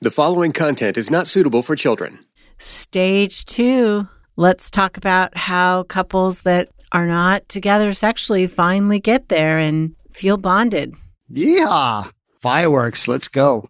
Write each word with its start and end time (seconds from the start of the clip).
The 0.00 0.12
following 0.12 0.52
content 0.52 0.96
is 0.96 1.10
not 1.10 1.26
suitable 1.26 1.60
for 1.60 1.74
children. 1.74 2.24
Stage 2.58 3.44
two. 3.46 4.06
Let's 4.36 4.70
talk 4.70 4.96
about 4.96 5.36
how 5.36 5.82
couples 5.82 6.42
that 6.42 6.68
are 6.92 7.08
not 7.08 7.48
together 7.48 7.92
sexually 7.92 8.46
finally 8.46 9.00
get 9.00 9.28
there 9.28 9.58
and 9.58 9.96
feel 10.12 10.36
bonded. 10.36 10.94
Yeah. 11.28 12.04
Fireworks. 12.40 13.08
Let's 13.08 13.26
go. 13.26 13.68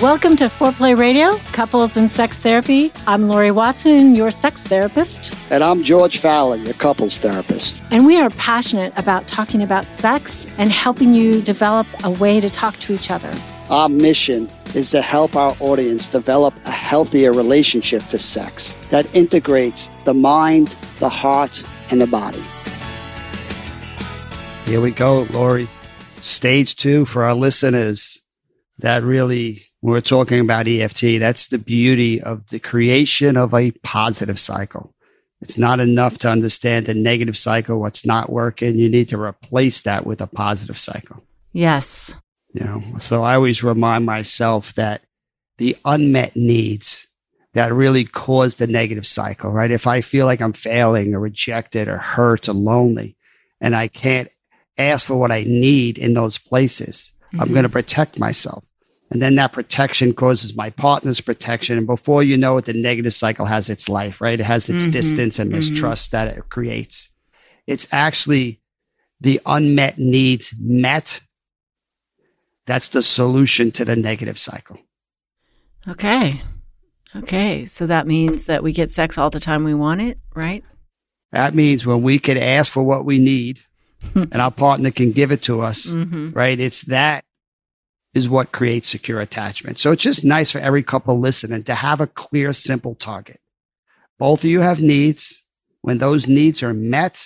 Welcome 0.00 0.34
to 0.36 0.46
Foreplay 0.46 0.96
Radio, 0.96 1.36
Couples 1.52 1.98
and 1.98 2.10
Sex 2.10 2.38
Therapy. 2.38 2.90
I'm 3.06 3.28
Laurie 3.28 3.50
Watson, 3.50 4.14
your 4.14 4.30
sex 4.30 4.62
therapist. 4.62 5.34
And 5.50 5.62
I'm 5.62 5.82
George 5.82 6.16
Faller, 6.16 6.56
your 6.56 6.72
couples 6.72 7.18
therapist. 7.18 7.78
And 7.90 8.06
we 8.06 8.18
are 8.18 8.30
passionate 8.30 8.94
about 8.96 9.28
talking 9.28 9.62
about 9.62 9.84
sex 9.84 10.46
and 10.58 10.72
helping 10.72 11.12
you 11.12 11.42
develop 11.42 11.86
a 12.02 12.10
way 12.12 12.40
to 12.40 12.48
talk 12.48 12.78
to 12.78 12.94
each 12.94 13.10
other. 13.10 13.30
Our 13.68 13.90
mission 13.90 14.48
is 14.74 14.90
to 14.92 15.02
help 15.02 15.36
our 15.36 15.54
audience 15.60 16.08
develop 16.08 16.54
a 16.64 16.70
healthier 16.70 17.34
relationship 17.34 18.02
to 18.04 18.18
sex 18.18 18.72
that 18.88 19.14
integrates 19.14 19.88
the 20.06 20.14
mind, 20.14 20.68
the 20.98 21.10
heart, 21.10 21.62
and 21.90 22.00
the 22.00 22.06
body. 22.06 22.42
Here 24.64 24.80
we 24.80 24.92
go, 24.92 25.26
Laurie. 25.30 25.68
Stage 26.22 26.76
two 26.76 27.04
for 27.04 27.24
our 27.24 27.34
listeners 27.34 28.22
that 28.78 29.02
really 29.02 29.66
we're 29.82 30.00
talking 30.00 30.40
about 30.40 30.68
EFT. 30.68 31.18
That's 31.18 31.48
the 31.48 31.58
beauty 31.58 32.20
of 32.20 32.46
the 32.48 32.58
creation 32.58 33.36
of 33.36 33.54
a 33.54 33.70
positive 33.82 34.38
cycle. 34.38 34.94
It's 35.40 35.56
not 35.56 35.80
enough 35.80 36.18
to 36.18 36.30
understand 36.30 36.86
the 36.86 36.94
negative 36.94 37.36
cycle, 37.36 37.80
what's 37.80 38.04
not 38.04 38.30
working. 38.30 38.78
You 38.78 38.90
need 38.90 39.08
to 39.08 39.20
replace 39.20 39.80
that 39.82 40.04
with 40.04 40.20
a 40.20 40.26
positive 40.26 40.78
cycle. 40.78 41.24
Yes. 41.52 42.16
You 42.52 42.64
know, 42.64 42.82
so 42.98 43.22
I 43.22 43.36
always 43.36 43.62
remind 43.62 44.04
myself 44.04 44.74
that 44.74 45.02
the 45.56 45.76
unmet 45.84 46.36
needs 46.36 47.08
that 47.54 47.72
really 47.72 48.04
cause 48.04 48.56
the 48.56 48.66
negative 48.66 49.06
cycle, 49.06 49.50
right? 49.50 49.70
If 49.70 49.86
I 49.86 50.02
feel 50.02 50.26
like 50.26 50.40
I'm 50.40 50.52
failing 50.52 51.14
or 51.14 51.20
rejected 51.20 51.88
or 51.88 51.98
hurt 51.98 52.48
or 52.48 52.52
lonely 52.52 53.16
and 53.60 53.74
I 53.74 53.88
can't 53.88 54.28
ask 54.78 55.06
for 55.06 55.16
what 55.16 55.32
I 55.32 55.44
need 55.44 55.98
in 55.98 56.14
those 56.14 56.38
places, 56.38 57.12
mm-hmm. 57.26 57.40
I'm 57.40 57.52
going 57.52 57.64
to 57.64 57.68
protect 57.68 58.18
myself. 58.18 58.64
And 59.10 59.20
then 59.20 59.34
that 59.36 59.52
protection 59.52 60.12
causes 60.12 60.54
my 60.54 60.70
partner's 60.70 61.20
protection. 61.20 61.76
And 61.76 61.86
before 61.86 62.22
you 62.22 62.36
know 62.36 62.58
it, 62.58 62.66
the 62.66 62.72
negative 62.72 63.12
cycle 63.12 63.44
has 63.44 63.68
its 63.68 63.88
life, 63.88 64.20
right? 64.20 64.38
It 64.38 64.44
has 64.44 64.68
its 64.68 64.84
mm-hmm. 64.84 64.92
distance 64.92 65.38
and 65.38 65.50
mm-hmm. 65.50 65.58
mistrust 65.58 66.12
mm-hmm. 66.12 66.28
that 66.28 66.38
it 66.38 66.48
creates. 66.48 67.10
It's 67.66 67.88
actually 67.90 68.60
the 69.20 69.40
unmet 69.46 69.98
needs 69.98 70.54
met. 70.58 71.20
That's 72.66 72.88
the 72.88 73.02
solution 73.02 73.72
to 73.72 73.84
the 73.84 73.96
negative 73.96 74.38
cycle. 74.38 74.78
Okay. 75.88 76.40
Okay. 77.16 77.64
So 77.64 77.86
that 77.88 78.06
means 78.06 78.46
that 78.46 78.62
we 78.62 78.72
get 78.72 78.92
sex 78.92 79.18
all 79.18 79.30
the 79.30 79.40
time 79.40 79.64
we 79.64 79.74
want 79.74 80.02
it, 80.02 80.18
right? 80.34 80.62
That 81.32 81.54
means 81.54 81.84
when 81.84 82.02
we 82.02 82.20
can 82.20 82.36
ask 82.36 82.70
for 82.70 82.84
what 82.84 83.04
we 83.04 83.18
need 83.18 83.60
and 84.14 84.36
our 84.36 84.52
partner 84.52 84.92
can 84.92 85.10
give 85.10 85.32
it 85.32 85.42
to 85.42 85.62
us, 85.62 85.86
mm-hmm. 85.86 86.30
right? 86.30 86.58
It's 86.58 86.82
that 86.82 87.24
is 88.14 88.28
what 88.28 88.52
creates 88.52 88.88
secure 88.88 89.20
attachment. 89.20 89.78
So 89.78 89.92
it's 89.92 90.02
just 90.02 90.24
nice 90.24 90.50
for 90.50 90.58
every 90.58 90.82
couple 90.82 91.20
listening 91.20 91.62
to 91.64 91.74
have 91.74 92.00
a 92.00 92.06
clear, 92.06 92.52
simple 92.52 92.94
target. 92.94 93.40
Both 94.18 94.40
of 94.40 94.50
you 94.50 94.60
have 94.60 94.80
needs. 94.80 95.44
When 95.82 95.98
those 95.98 96.28
needs 96.28 96.62
are 96.62 96.74
met, 96.74 97.24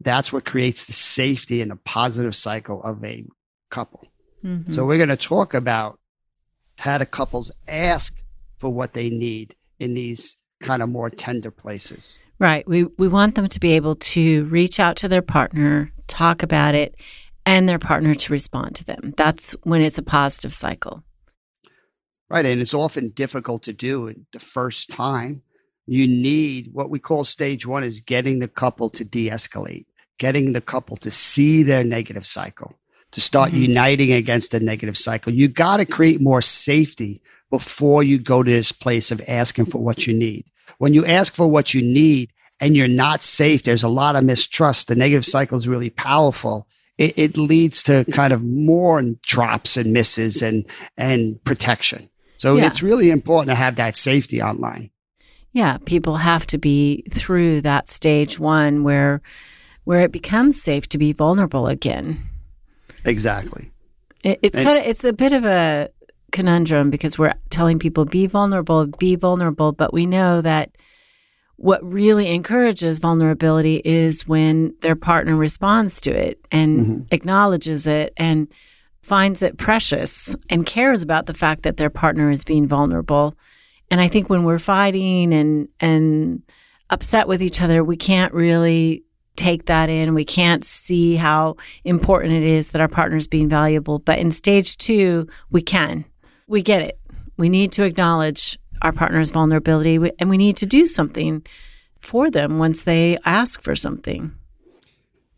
that's 0.00 0.32
what 0.32 0.44
creates 0.44 0.86
the 0.86 0.92
safety 0.92 1.60
and 1.60 1.70
the 1.70 1.76
positive 1.76 2.34
cycle 2.34 2.82
of 2.82 3.04
a 3.04 3.24
couple. 3.70 4.08
Mm-hmm. 4.44 4.72
So 4.72 4.84
we're 4.84 4.96
going 4.96 5.08
to 5.08 5.16
talk 5.16 5.54
about 5.54 5.98
how 6.78 6.98
do 6.98 7.04
couples 7.04 7.52
ask 7.68 8.20
for 8.58 8.70
what 8.70 8.94
they 8.94 9.10
need 9.10 9.54
in 9.78 9.94
these 9.94 10.36
kind 10.62 10.82
of 10.82 10.88
more 10.88 11.10
tender 11.10 11.50
places. 11.50 12.18
Right. 12.38 12.66
We 12.66 12.84
we 12.84 13.06
want 13.06 13.36
them 13.36 13.48
to 13.48 13.60
be 13.60 13.72
able 13.72 13.94
to 13.96 14.44
reach 14.46 14.80
out 14.80 14.96
to 14.96 15.08
their 15.08 15.22
partner, 15.22 15.92
talk 16.08 16.42
about 16.42 16.74
it, 16.74 16.96
and 17.44 17.68
their 17.68 17.78
partner 17.78 18.14
to 18.14 18.32
respond 18.32 18.76
to 18.76 18.84
them. 18.84 19.14
That's 19.16 19.52
when 19.62 19.82
it's 19.82 19.98
a 19.98 20.02
positive 20.02 20.54
cycle. 20.54 21.02
Right. 22.30 22.46
And 22.46 22.60
it's 22.60 22.74
often 22.74 23.10
difficult 23.10 23.64
to 23.64 23.72
do 23.72 24.14
the 24.32 24.38
first 24.38 24.90
time. 24.90 25.42
You 25.86 26.08
need 26.08 26.70
what 26.72 26.88
we 26.88 26.98
call 26.98 27.24
stage 27.24 27.66
one 27.66 27.84
is 27.84 28.00
getting 28.00 28.38
the 28.38 28.48
couple 28.48 28.88
to 28.90 29.04
de 29.04 29.28
escalate, 29.28 29.84
getting 30.18 30.52
the 30.52 30.60
couple 30.60 30.96
to 30.98 31.10
see 31.10 31.62
their 31.62 31.84
negative 31.84 32.26
cycle, 32.26 32.78
to 33.10 33.20
start 33.20 33.50
mm-hmm. 33.50 33.62
uniting 33.62 34.12
against 34.12 34.52
the 34.52 34.60
negative 34.60 34.96
cycle. 34.96 35.34
You 35.34 35.48
got 35.48 35.78
to 35.78 35.84
create 35.84 36.22
more 36.22 36.40
safety 36.40 37.20
before 37.50 38.02
you 38.02 38.18
go 38.18 38.42
to 38.42 38.50
this 38.50 38.72
place 38.72 39.10
of 39.10 39.20
asking 39.28 39.66
for 39.66 39.82
what 39.82 40.06
you 40.06 40.14
need. 40.14 40.46
When 40.78 40.94
you 40.94 41.04
ask 41.04 41.34
for 41.34 41.46
what 41.46 41.74
you 41.74 41.82
need 41.82 42.32
and 42.60 42.74
you're 42.74 42.88
not 42.88 43.22
safe, 43.22 43.64
there's 43.64 43.82
a 43.82 43.88
lot 43.88 44.16
of 44.16 44.24
mistrust. 44.24 44.88
The 44.88 44.96
negative 44.96 45.26
cycle 45.26 45.58
is 45.58 45.68
really 45.68 45.90
powerful 45.90 46.66
it, 46.98 47.18
it 47.18 47.36
leads 47.36 47.82
to 47.84 48.04
kind 48.12 48.32
of 48.32 48.42
more 48.42 49.02
drops 49.22 49.76
and 49.76 49.92
misses 49.92 50.42
and 50.42 50.64
and 50.96 51.42
protection. 51.44 52.08
So 52.36 52.56
yeah. 52.56 52.66
it's 52.66 52.82
really 52.82 53.10
important 53.10 53.50
to 53.50 53.54
have 53.54 53.76
that 53.76 53.96
safety 53.96 54.42
online. 54.42 54.90
Yeah, 55.52 55.76
people 55.84 56.16
have 56.16 56.46
to 56.46 56.58
be 56.58 57.04
through 57.10 57.60
that 57.62 57.88
stage 57.88 58.38
one 58.38 58.82
where 58.82 59.22
where 59.84 60.00
it 60.00 60.12
becomes 60.12 60.60
safe 60.60 60.88
to 60.90 60.98
be 60.98 61.12
vulnerable 61.12 61.66
again. 61.66 62.22
Exactly. 63.04 63.70
It, 64.22 64.38
it's 64.42 64.56
kind 64.56 64.78
of 64.78 64.84
it's 64.84 65.04
a 65.04 65.12
bit 65.12 65.32
of 65.32 65.44
a 65.44 65.88
conundrum 66.30 66.90
because 66.90 67.18
we're 67.18 67.34
telling 67.50 67.78
people 67.78 68.04
be 68.04 68.26
vulnerable, 68.26 68.86
be 68.86 69.16
vulnerable, 69.16 69.72
but 69.72 69.92
we 69.92 70.06
know 70.06 70.40
that 70.40 70.76
what 71.56 71.82
really 71.84 72.28
encourages 72.28 72.98
vulnerability 72.98 73.80
is 73.84 74.26
when 74.26 74.74
their 74.80 74.96
partner 74.96 75.36
responds 75.36 76.00
to 76.02 76.10
it 76.10 76.40
and 76.50 76.80
mm-hmm. 76.80 77.02
acknowledges 77.12 77.86
it 77.86 78.12
and 78.16 78.48
finds 79.02 79.42
it 79.42 79.58
precious 79.58 80.34
and 80.48 80.66
cares 80.66 81.02
about 81.02 81.26
the 81.26 81.34
fact 81.34 81.62
that 81.62 81.76
their 81.76 81.90
partner 81.90 82.30
is 82.30 82.44
being 82.44 82.66
vulnerable. 82.66 83.34
And 83.90 84.00
I 84.00 84.08
think 84.08 84.30
when 84.30 84.44
we're 84.44 84.58
fighting 84.58 85.34
and 85.34 85.68
and 85.80 86.42
upset 86.90 87.28
with 87.28 87.42
each 87.42 87.60
other, 87.60 87.82
we 87.82 87.96
can't 87.96 88.32
really 88.34 89.04
take 89.36 89.66
that 89.66 89.88
in. 89.88 90.14
We 90.14 90.24
can't 90.24 90.64
see 90.64 91.16
how 91.16 91.56
important 91.84 92.34
it 92.34 92.42
is 92.42 92.70
that 92.70 92.80
our 92.80 92.88
partner 92.88 93.16
is 93.16 93.26
being 93.26 93.48
valuable. 93.48 93.98
But 93.98 94.18
in 94.18 94.30
stage 94.30 94.76
two, 94.76 95.26
we 95.50 95.62
can. 95.62 96.04
We 96.46 96.62
get 96.62 96.82
it. 96.82 96.98
We 97.36 97.48
need 97.48 97.72
to 97.72 97.84
acknowledge 97.84 98.58
our 98.82 98.92
partner's 98.92 99.30
vulnerability 99.30 99.98
and 100.18 100.28
we 100.28 100.36
need 100.36 100.56
to 100.58 100.66
do 100.66 100.86
something 100.86 101.44
for 102.00 102.30
them 102.30 102.58
once 102.58 102.84
they 102.84 103.16
ask 103.24 103.62
for 103.62 103.74
something. 103.74 104.34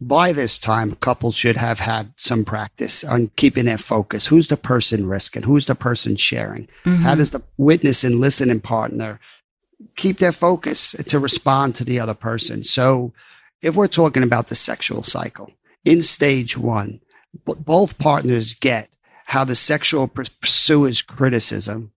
By 0.01 0.33
this 0.33 0.59
time, 0.59 0.97
couples 0.97 1.37
should 1.37 1.57
have 1.57 1.79
had 1.79 2.13
some 2.17 2.45
practice 2.45 3.05
on 3.05 3.31
keeping 3.37 3.65
their 3.67 3.79
focus. 3.79 4.27
Who's 4.27 4.49
the 4.49 4.57
person 4.57 5.07
risking? 5.07 5.43
Who's 5.43 5.67
the 5.67 5.75
person 5.75 6.17
sharing? 6.17 6.69
Mm-hmm. 6.85 7.03
How 7.03 7.15
does 7.15 7.31
the 7.31 7.43
witness 7.57 8.03
and 8.03 8.21
listening 8.21 8.61
partner 8.61 9.21
keep 9.97 10.19
their 10.19 10.33
focus 10.33 10.93
to 11.07 11.19
respond 11.19 11.77
to 11.77 11.85
the 11.85 12.01
other 12.01 12.15
person? 12.15 12.65
So, 12.65 13.13
if 13.63 13.77
we're 13.77 13.87
talking 13.87 14.23
about 14.23 14.49
the 14.49 14.55
sexual 14.55 15.03
cycle 15.03 15.51
in 15.85 16.03
stage 16.03 16.59
one, 16.59 17.01
both 17.45 17.97
partners 17.97 18.55
get 18.55 18.91
how 19.25 19.45
the 19.45 19.55
sexual 19.55 20.07
pursuer's 20.07 21.01
criticism 21.03 21.93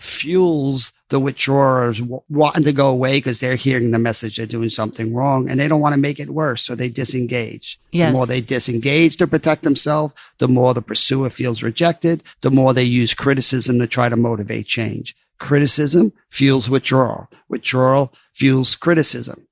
fuels 0.00 0.92
the 1.10 1.20
withdrawers 1.20 2.02
wanting 2.28 2.64
to 2.64 2.72
go 2.72 2.88
away 2.88 3.18
because 3.18 3.40
they're 3.40 3.54
hearing 3.54 3.90
the 3.90 3.98
message 3.98 4.36
they're 4.36 4.46
doing 4.46 4.68
something 4.68 5.14
wrong 5.14 5.48
and 5.48 5.60
they 5.60 5.68
don't 5.68 5.80
want 5.80 5.92
to 5.92 6.00
make 6.00 6.18
it 6.18 6.30
worse. 6.30 6.62
So 6.62 6.74
they 6.74 6.88
disengage. 6.88 7.78
Yes. 7.92 8.12
The 8.12 8.16
more 8.16 8.26
they 8.26 8.40
disengage 8.40 9.16
to 9.18 9.26
protect 9.26 9.62
themselves, 9.62 10.14
the 10.38 10.48
more 10.48 10.72
the 10.74 10.82
pursuer 10.82 11.30
feels 11.30 11.62
rejected, 11.62 12.22
the 12.40 12.50
more 12.50 12.72
they 12.72 12.84
use 12.84 13.14
criticism 13.14 13.78
to 13.78 13.86
try 13.86 14.08
to 14.08 14.16
motivate 14.16 14.66
change. 14.66 15.14
Criticism 15.38 16.12
fuels 16.28 16.70
withdrawal. 16.70 17.28
Withdrawal 17.48 18.12
fuels 18.32 18.76
criticism. 18.76 19.46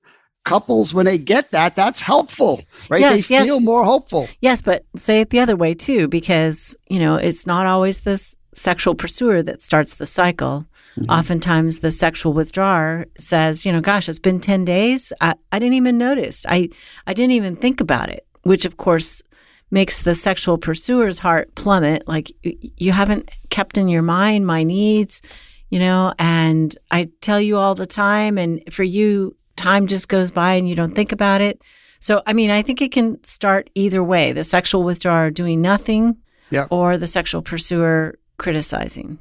couples, 0.48 0.94
when 0.94 1.04
they 1.04 1.18
get 1.18 1.50
that, 1.50 1.76
that's 1.76 2.00
helpful, 2.00 2.62
right? 2.88 3.02
Yes, 3.02 3.28
they 3.28 3.34
yes. 3.34 3.44
feel 3.44 3.60
more 3.60 3.84
hopeful. 3.84 4.28
Yes, 4.40 4.62
but 4.62 4.84
say 4.96 5.20
it 5.20 5.28
the 5.28 5.40
other 5.40 5.56
way 5.56 5.74
too, 5.74 6.08
because, 6.08 6.74
you 6.88 6.98
know, 6.98 7.16
it's 7.16 7.46
not 7.46 7.66
always 7.66 8.00
this 8.00 8.37
sexual 8.58 8.94
pursuer 8.94 9.42
that 9.42 9.62
starts 9.62 9.94
the 9.94 10.06
cycle. 10.06 10.66
Mm-hmm. 10.98 11.10
Oftentimes 11.10 11.78
the 11.78 11.90
sexual 11.90 12.32
withdrawer 12.32 13.06
says, 13.18 13.64
you 13.64 13.72
know, 13.72 13.80
gosh, 13.80 14.08
it's 14.08 14.18
been 14.18 14.40
10 14.40 14.64
days. 14.64 15.12
I, 15.20 15.34
I 15.52 15.58
didn't 15.58 15.74
even 15.74 15.96
notice. 15.98 16.44
I, 16.48 16.68
I 17.06 17.14
didn't 17.14 17.32
even 17.32 17.56
think 17.56 17.80
about 17.80 18.08
it, 18.10 18.26
which 18.42 18.64
of 18.64 18.76
course 18.76 19.22
makes 19.70 20.02
the 20.02 20.14
sexual 20.14 20.58
pursuer's 20.58 21.18
heart 21.18 21.54
plummet. 21.54 22.06
Like 22.08 22.32
you 22.42 22.92
haven't 22.92 23.30
kept 23.50 23.78
in 23.78 23.88
your 23.88 24.02
mind 24.02 24.46
my 24.46 24.62
needs, 24.62 25.22
you 25.70 25.78
know, 25.78 26.14
and 26.18 26.76
I 26.90 27.10
tell 27.20 27.40
you 27.40 27.58
all 27.58 27.74
the 27.74 27.86
time. 27.86 28.38
And 28.38 28.62
for 28.72 28.82
you, 28.82 29.36
time 29.56 29.86
just 29.86 30.08
goes 30.08 30.30
by 30.30 30.54
and 30.54 30.68
you 30.68 30.74
don't 30.74 30.94
think 30.94 31.12
about 31.12 31.40
it. 31.40 31.60
So, 32.00 32.22
I 32.26 32.32
mean, 32.32 32.50
I 32.50 32.62
think 32.62 32.80
it 32.80 32.92
can 32.92 33.22
start 33.24 33.70
either 33.74 34.02
way 34.02 34.32
the 34.32 34.44
sexual 34.44 34.82
withdrawer 34.84 35.30
doing 35.30 35.60
nothing 35.60 36.16
Yeah. 36.50 36.66
or 36.70 36.96
the 36.96 37.06
sexual 37.08 37.42
pursuer 37.42 38.18
criticizing. 38.38 39.18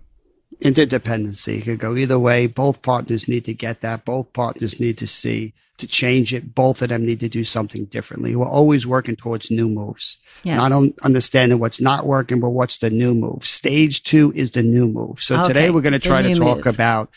Interdependency 0.64 1.64
could 1.64 1.80
go 1.80 1.96
either 1.96 2.18
way. 2.18 2.48
Both 2.48 2.82
partners 2.82 3.28
need 3.28 3.46
to 3.46 3.54
get 3.54 3.82
that. 3.82 4.06
Both 4.06 4.34
partners 4.34 4.80
need 4.80 4.98
to 5.00 5.08
see 5.08 5.54
to 5.78 5.88
change 5.88 6.34
it. 6.34 6.56
Both 6.56 6.82
of 6.82 6.90
them 6.90 7.06
need 7.06 7.20
to 7.20 7.30
do 7.30 7.44
something 7.44 7.86
differently. 7.86 8.36
We're 8.36 8.48
always 8.48 8.88
working 8.88 9.16
towards 9.16 9.52
new 9.52 9.70
moves. 9.70 10.20
Yes. 10.44 10.58
Not 10.58 10.72
on, 10.72 10.94
understanding 11.04 11.60
what's 11.60 11.80
not 11.80 12.06
working, 12.08 12.40
but 12.40 12.50
what's 12.50 12.80
the 12.80 12.90
new 12.90 13.14
move. 13.14 13.46
Stage 13.46 14.04
two 14.04 14.34
is 14.36 14.52
the 14.52 14.64
new 14.64 14.88
move. 14.88 15.20
So 15.22 15.36
Okay, 15.36 15.48
today 15.48 15.70
we're 15.70 15.82
going 15.82 15.94
to 15.94 16.00
try 16.00 16.24
to 16.24 16.36
talk 16.36 16.58
move. 16.58 16.68
about 16.68 17.12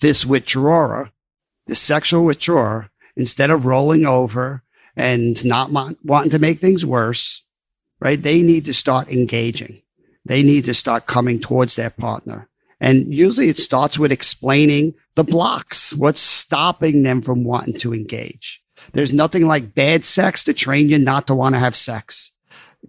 this 0.00 0.24
withdrawer, 0.24 1.10
the 1.66 1.74
sexual 1.74 2.24
withdrawer, 2.24 2.90
instead 3.16 3.50
of 3.50 3.66
rolling 3.66 4.06
over 4.06 4.62
and 4.94 5.44
not 5.44 5.72
want, 5.72 5.98
wanting 6.04 6.30
to 6.30 6.38
make 6.38 6.60
things 6.60 6.86
worse, 6.86 7.42
right? 7.98 8.22
They 8.22 8.42
need 8.42 8.66
to 8.66 8.74
start 8.74 9.10
engaging. 9.10 9.82
They 10.26 10.42
need 10.42 10.64
to 10.66 10.74
start 10.74 11.06
coming 11.06 11.40
towards 11.40 11.76
their 11.76 11.90
partner. 11.90 12.48
And 12.80 13.12
usually 13.12 13.48
it 13.48 13.58
starts 13.58 13.98
with 13.98 14.12
explaining 14.12 14.94
the 15.14 15.24
blocks, 15.24 15.94
what's 15.94 16.20
stopping 16.20 17.02
them 17.02 17.22
from 17.22 17.44
wanting 17.44 17.78
to 17.78 17.94
engage. 17.94 18.62
There's 18.92 19.12
nothing 19.12 19.46
like 19.46 19.74
bad 19.74 20.04
sex 20.04 20.44
to 20.44 20.52
train 20.52 20.88
you 20.88 20.98
not 20.98 21.26
to 21.28 21.34
want 21.34 21.54
to 21.54 21.58
have 21.58 21.74
sex. 21.74 22.32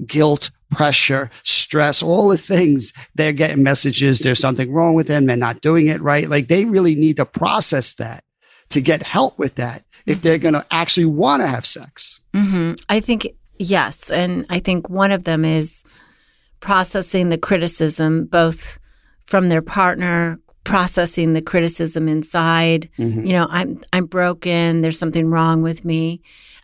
Guilt, 0.05 0.51
pressure, 0.71 1.31
stress, 1.43 2.03
all 2.03 2.27
the 2.27 2.37
things 2.37 2.93
they're 3.15 3.33
getting 3.33 3.63
messages. 3.63 4.19
There's 4.19 4.39
something 4.39 4.71
wrong 4.71 4.93
with 4.93 5.07
them. 5.07 5.25
They're 5.25 5.37
not 5.37 5.61
doing 5.61 5.87
it 5.87 6.01
right. 6.01 6.29
Like 6.29 6.47
they 6.47 6.65
really 6.65 6.95
need 6.95 7.17
to 7.17 7.25
process 7.25 7.95
that 7.95 8.23
to 8.69 8.81
get 8.81 9.01
help 9.01 9.39
with 9.39 9.55
that 9.55 9.83
if 10.05 10.21
they're 10.21 10.37
going 10.37 10.53
to 10.53 10.65
actually 10.71 11.05
want 11.05 11.41
to 11.41 11.47
have 11.47 11.65
sex. 11.65 12.19
hmm 12.33 12.73
I 12.89 12.99
think, 12.99 13.27
yes. 13.57 14.11
And 14.11 14.45
I 14.49 14.59
think 14.59 14.89
one 14.89 15.11
of 15.11 15.23
them 15.23 15.45
is 15.45 15.83
processing 16.59 17.29
the 17.29 17.37
criticism, 17.37 18.25
both 18.25 18.79
from 19.25 19.49
their 19.49 19.61
partner, 19.61 20.39
processing 20.63 21.33
the 21.33 21.41
criticism 21.41 22.07
inside. 22.07 22.89
Mm-hmm. 22.97 23.25
You 23.25 23.33
know, 23.33 23.47
I'm, 23.49 23.81
I'm 23.93 24.05
broken. 24.05 24.81
There's 24.81 24.99
something 24.99 25.29
wrong 25.29 25.61
with 25.61 25.85
me. 25.85 26.21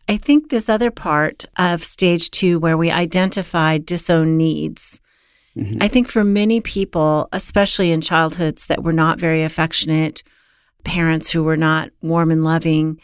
I 0.10 0.18
think 0.18 0.50
this 0.50 0.68
other 0.68 0.92
part 0.92 1.46
of 1.58 1.84
stage 1.84 2.30
two, 2.32 2.60
where 2.60 2.78
we 2.78 2.92
identify 2.92 3.78
disowned 3.78 4.38
needs, 4.38 5.00
Mhm. 5.56 5.78
I 5.82 5.88
think 5.88 6.08
for 6.08 6.24
many 6.24 6.62
people, 6.62 7.30
especially 7.32 7.92
in 7.92 8.02
childhoods 8.02 8.66
that 8.66 8.84
were 8.84 8.94
not 8.94 9.20
very 9.20 9.44
affectionate, 9.44 10.24
parents 10.84 11.30
who 11.30 11.44
were 11.44 11.58
not 11.58 11.92
warm 12.02 12.32
and 12.32 12.44
loving, 12.44 13.00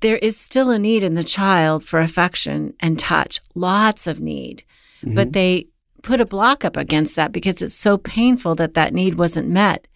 there 0.00 0.16
is 0.16 0.38
still 0.38 0.70
a 0.70 0.78
need 0.78 1.02
in 1.02 1.14
the 1.14 1.22
child 1.22 1.84
for 1.84 2.00
affection 2.00 2.72
and 2.80 2.98
touch, 2.98 3.40
lots 3.54 4.06
of 4.06 4.20
need. 4.20 4.64
But 5.02 5.34
they 5.34 5.66
put 6.04 6.20
a 6.20 6.26
block 6.26 6.64
up 6.64 6.76
against 6.76 7.16
that 7.16 7.32
because 7.32 7.62
it's 7.62 7.74
so 7.74 7.98
painful 7.98 8.54
that 8.56 8.74
that 8.74 8.94
need 8.94 9.16
wasn't 9.16 9.48
met. 9.48 9.88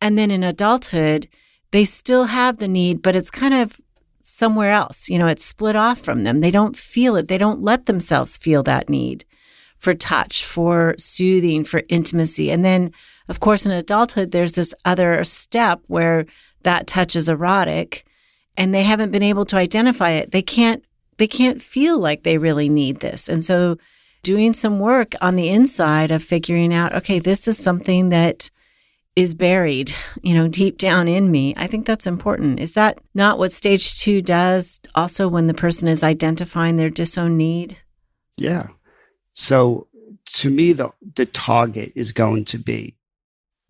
And 0.00 0.16
then 0.16 0.30
in 0.30 0.44
adulthood, 0.44 1.28
they 1.72 1.84
still 1.84 2.26
have 2.26 2.58
the 2.58 2.68
need, 2.68 3.02
but 3.02 3.16
it's 3.16 3.30
kind 3.30 3.54
of 3.54 3.80
somewhere 4.22 4.70
else. 4.70 5.08
You 5.08 5.18
know, 5.18 5.26
it's 5.26 5.44
split 5.44 5.74
off 5.74 6.00
from 6.00 6.24
them. 6.24 6.40
They 6.40 6.50
don't 6.50 6.76
feel 6.76 7.16
it. 7.16 7.28
They 7.28 7.38
don't 7.38 7.62
let 7.62 7.86
themselves 7.86 8.38
feel 8.38 8.62
that 8.64 8.88
need 8.88 9.24
for 9.78 9.94
touch, 9.94 10.44
for 10.44 10.94
soothing, 10.98 11.64
for 11.64 11.82
intimacy. 11.88 12.50
And 12.50 12.64
then, 12.64 12.92
of 13.28 13.40
course, 13.40 13.66
in 13.66 13.72
adulthood, 13.72 14.30
there's 14.30 14.54
this 14.54 14.74
other 14.84 15.22
step 15.24 15.80
where 15.86 16.26
that 16.62 16.86
touch 16.86 17.16
is 17.16 17.28
erotic 17.28 18.04
and 18.56 18.74
they 18.74 18.82
haven't 18.82 19.10
been 19.10 19.22
able 19.22 19.44
to 19.46 19.56
identify 19.56 20.10
it. 20.10 20.30
They 20.30 20.42
can't, 20.42 20.84
they 21.18 21.28
can't 21.28 21.60
feel 21.60 21.98
like 21.98 22.22
they 22.22 22.38
really 22.38 22.68
need 22.68 23.00
this. 23.00 23.28
And 23.28 23.44
so 23.44 23.76
doing 24.26 24.52
some 24.52 24.80
work 24.80 25.14
on 25.20 25.36
the 25.36 25.48
inside 25.48 26.10
of 26.10 26.20
figuring 26.20 26.74
out, 26.74 26.92
okay, 26.92 27.20
this 27.20 27.46
is 27.46 27.56
something 27.56 28.08
that 28.08 28.50
is 29.14 29.34
buried, 29.34 29.94
you 30.20 30.34
know, 30.34 30.48
deep 30.48 30.78
down 30.78 31.06
in 31.06 31.30
me. 31.30 31.54
I 31.56 31.68
think 31.68 31.86
that's 31.86 32.08
important. 32.08 32.58
Is 32.58 32.74
that 32.74 32.98
not 33.14 33.38
what 33.38 33.52
stage 33.52 34.00
two 34.00 34.20
does 34.20 34.80
also 34.96 35.28
when 35.28 35.46
the 35.46 35.54
person 35.54 35.86
is 35.86 36.02
identifying 36.02 36.74
their 36.74 36.90
disowned 36.90 37.38
need? 37.38 37.76
Yeah. 38.36 38.66
So 39.32 39.86
to 40.40 40.50
me, 40.50 40.72
the, 40.72 40.90
the 41.14 41.26
target 41.26 41.92
is 41.94 42.10
going 42.10 42.46
to 42.46 42.58
be 42.58 42.96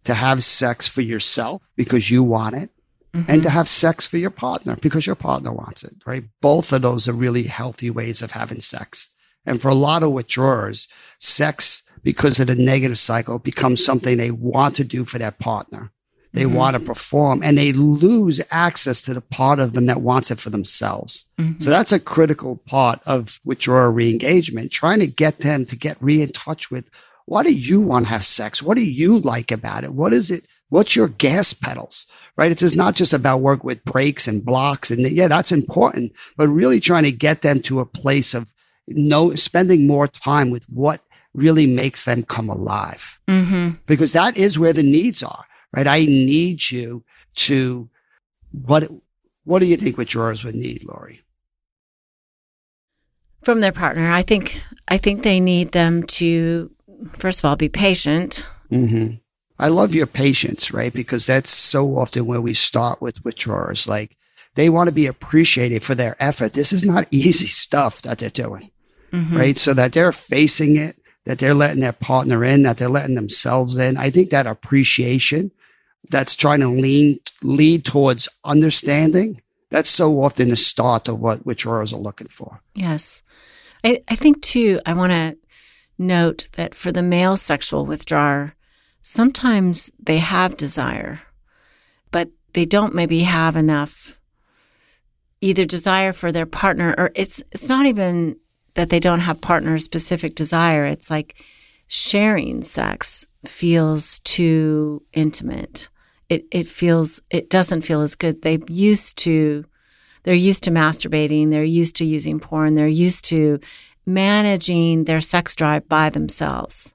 to 0.05 0.14
have 0.14 0.43
sex 0.43 0.88
for 0.88 1.02
yourself 1.02 1.70
because 1.76 2.11
you 2.11 2.23
want 2.23 2.56
it 2.56 2.70
mm-hmm. 3.14 3.31
and 3.31 3.43
to 3.43 3.50
have 3.50 3.69
sex 3.69 4.06
for 4.09 4.17
your 4.17 4.31
partner 4.31 4.79
because 4.81 5.06
your 5.06 5.17
partner 5.17 5.52
wants 5.52 5.85
it, 5.85 5.97
right? 6.06 6.25
Both 6.41 6.73
of 6.73 6.81
those 6.81 7.09
are 7.09 7.12
really 7.12 7.43
healthy 7.43 7.91
ways 7.91 8.23
of 8.23 8.31
having 8.31 8.61
sex. 8.61 9.11
And 9.46 9.60
for 9.60 9.69
a 9.69 9.75
lot 9.75 10.02
of 10.02 10.12
withdrawers, 10.12 10.88
sex, 11.19 11.82
because 12.02 12.38
of 12.40 12.48
the 12.48 12.54
negative 12.54 12.98
cycle, 12.98 13.38
becomes 13.38 13.84
something 13.84 14.16
they 14.16 14.31
want 14.31 14.75
to 14.76 14.84
do 14.84 15.04
for 15.04 15.19
their 15.19 15.31
partner. 15.31 15.90
They 16.32 16.44
Mhm. 16.44 16.52
want 16.52 16.75
to 16.75 16.81
perform 16.81 17.43
and 17.43 17.56
they 17.56 17.72
lose 17.72 18.43
access 18.50 19.00
to 19.02 19.14
the 19.14 19.22
part 19.22 19.58
of 19.58 19.72
them 19.72 19.87
that 19.87 20.02
wants 20.02 20.31
it 20.31 20.38
for 20.38 20.50
themselves. 20.50 21.25
Mhm. 21.40 21.62
So 21.62 21.70
that's 21.70 21.93
a 21.93 21.98
critical 21.98 22.60
part 22.66 23.00
of 23.06 23.40
withdrawal 23.44 23.90
re-engagement, 23.90 24.70
trying 24.70 25.00
to 25.00 25.06
get 25.06 25.38
them 25.38 25.64
to 25.64 25.76
get 25.76 25.96
re 26.00 26.20
in 26.20 26.32
touch 26.32 26.70
with 26.70 26.90
what 27.25 27.46
do 27.46 27.52
you 27.52 27.81
want 27.81 28.04
to 28.06 28.10
have 28.10 28.25
sex? 28.25 28.62
What 28.62 28.76
do 28.76 28.84
you 28.84 29.19
like 29.19 29.50
about 29.50 29.82
it? 29.82 29.94
What 29.94 30.12
is 30.12 30.31
it? 30.31 30.44
What's 30.69 30.94
your 30.94 31.08
gas 31.08 31.54
pedals? 31.54 32.06
Right? 32.37 32.52
It's 32.52 32.60
just 32.60 32.76
not 32.76 32.94
just 32.94 33.14
about 33.14 33.40
work 33.40 33.64
with 33.64 33.84
brakes 33.84 34.28
and 34.28 34.44
blocks. 34.44 34.90
And 34.90 35.08
yeah, 35.10 35.28
that's 35.28 35.52
important, 35.52 36.12
but 36.37 36.49
really 36.49 36.81
trying 36.81 37.04
to 37.04 37.12
get 37.12 37.40
them 37.42 37.62
to 37.62 37.81
a 37.81 37.87
place 37.87 38.34
of 38.34 38.46
no 38.88 39.35
spending 39.35 39.87
more 39.87 40.06
time 40.09 40.50
with 40.50 40.65
what 40.69 41.00
really 41.35 41.67
makes 41.67 42.05
them 42.05 42.23
come 42.23 42.49
alive 42.49 43.19
Mhm. 43.29 43.79
because 43.87 44.12
that 44.12 44.37
is 44.37 44.59
where 44.59 44.73
the 44.73 44.83
needs 44.83 45.23
are, 45.23 45.45
right? 45.75 45.87
I 45.87 46.00
need 46.07 46.71
you 46.71 47.05
to 47.37 47.88
what 48.52 48.88
what 49.45 49.59
do 49.61 49.66
you 49.66 49.76
think 49.76 49.97
what 49.97 50.07
withdrawers 50.07 50.43
would 50.45 50.55
need, 50.55 50.85
Laurie? 50.85 51.21
from 53.43 53.61
their 53.61 53.73
partner. 53.73 54.11
I 54.11 54.23
think 54.23 54.61
I 54.88 54.99
think 54.99 55.23
they 55.23 55.38
need 55.40 55.73
them 55.73 56.02
to 56.19 56.71
first 57.19 57.40
of 57.40 57.45
all 57.45 57.57
be 57.57 57.69
patient. 57.69 58.49
hmm 58.71 59.07
I 59.59 59.69
love 59.69 59.95
your 59.95 60.07
patience, 60.07 60.71
right? 60.71 60.93
Because 60.93 61.25
that's 61.26 61.49
so 61.49 61.97
often 61.99 62.26
where 62.26 62.43
we 62.43 62.52
start 62.52 63.00
with 63.00 63.25
withdrawers. 63.25 63.87
Like 63.87 64.16
they 64.55 64.69
want 64.69 64.88
to 64.88 64.95
be 64.95 65.07
appreciated 65.07 65.83
for 65.83 65.95
their 65.95 66.14
effort. 66.19 66.52
This 66.52 66.73
is 66.73 66.85
not 66.85 67.07
easy 67.11 67.47
stuff 67.47 68.02
that 68.02 68.19
they're 68.19 68.31
doing, 68.31 68.71
Mhm. 69.12 69.36
right? 69.38 69.58
So 69.58 69.75
that 69.75 69.92
they're 69.92 70.12
facing 70.12 70.76
it, 70.76 70.96
that 71.25 71.38
they're 71.38 71.54
letting 71.54 71.80
their 71.80 71.92
partner 71.92 72.44
in, 72.44 72.62
that 72.62 72.78
they're 72.78 72.88
letting 72.88 73.14
themselves 73.14 73.76
in. 73.76 73.96
I 73.96 74.10
think 74.10 74.30
that 74.30 74.46
appreciation 74.46 75.50
that's 76.10 76.36
trying 76.36 76.60
to 76.60 76.68
lean, 76.68 77.18
lead 77.42 77.84
towards 77.84 78.28
understanding. 78.44 79.40
That's 79.70 79.90
so 79.90 80.22
often 80.22 80.50
the 80.50 80.56
start 80.56 81.08
of 81.08 81.18
what 81.18 81.44
withdrawers 81.44 81.92
are 81.92 82.00
looking 82.00 82.28
for. 82.28 82.60
Yes. 82.75 83.22
I, 83.84 84.02
I 84.08 84.14
think 84.14 84.42
too, 84.42 84.80
I 84.86 84.94
want 84.94 85.12
to 85.12 85.36
note 85.98 86.48
that 86.52 86.75
for 86.75 86.92
the 86.92 87.02
male 87.02 87.36
sexual 87.36 87.86
withdrawer, 87.86 88.54
sometimes 89.00 89.90
they 89.98 90.18
have 90.18 90.56
desire, 90.56 91.20
but 92.10 92.30
they 92.52 92.64
don't 92.64 92.94
maybe 92.94 93.20
have 93.20 93.56
enough 93.56 94.18
either 95.40 95.64
desire 95.64 96.12
for 96.12 96.32
their 96.32 96.46
partner 96.46 96.94
or 96.96 97.10
it's 97.14 97.42
it's 97.52 97.68
not 97.68 97.86
even 97.86 98.36
that 98.76 98.90
they 98.90 99.00
don't 99.00 99.21
have 99.21 99.40
partner 99.40 99.78
specific 99.78 100.35
desire. 100.35 100.85
It's 100.85 101.11
like 101.11 101.45
sharing 101.88 102.62
sex 102.62 103.26
feels 103.45 104.21
too 104.21 105.02
intimate. 105.12 105.88
It 106.28 106.47
it 106.50 106.66
feels 106.66 107.21
it 107.30 107.50
doesn't 107.50 107.83
feel 107.83 108.00
as 108.00 108.14
good. 108.14 108.42
They 108.42 108.59
used 108.68 109.18
to 109.18 109.64
they're 110.23 110.35
used 110.35 110.64
to 110.64 110.71
masturbating, 110.71 111.50
they're 111.50 111.62
used 111.62 111.97
to 111.97 112.04
using 112.04 112.40
porn, 112.40 112.75
they're 112.75 112.88
used 112.88 113.25
to 113.26 113.61
managing 114.06 115.04
their 115.04 115.21
sex 115.21 115.54
drive 115.54 115.88
by 115.88 116.11
themselves. 116.11 116.95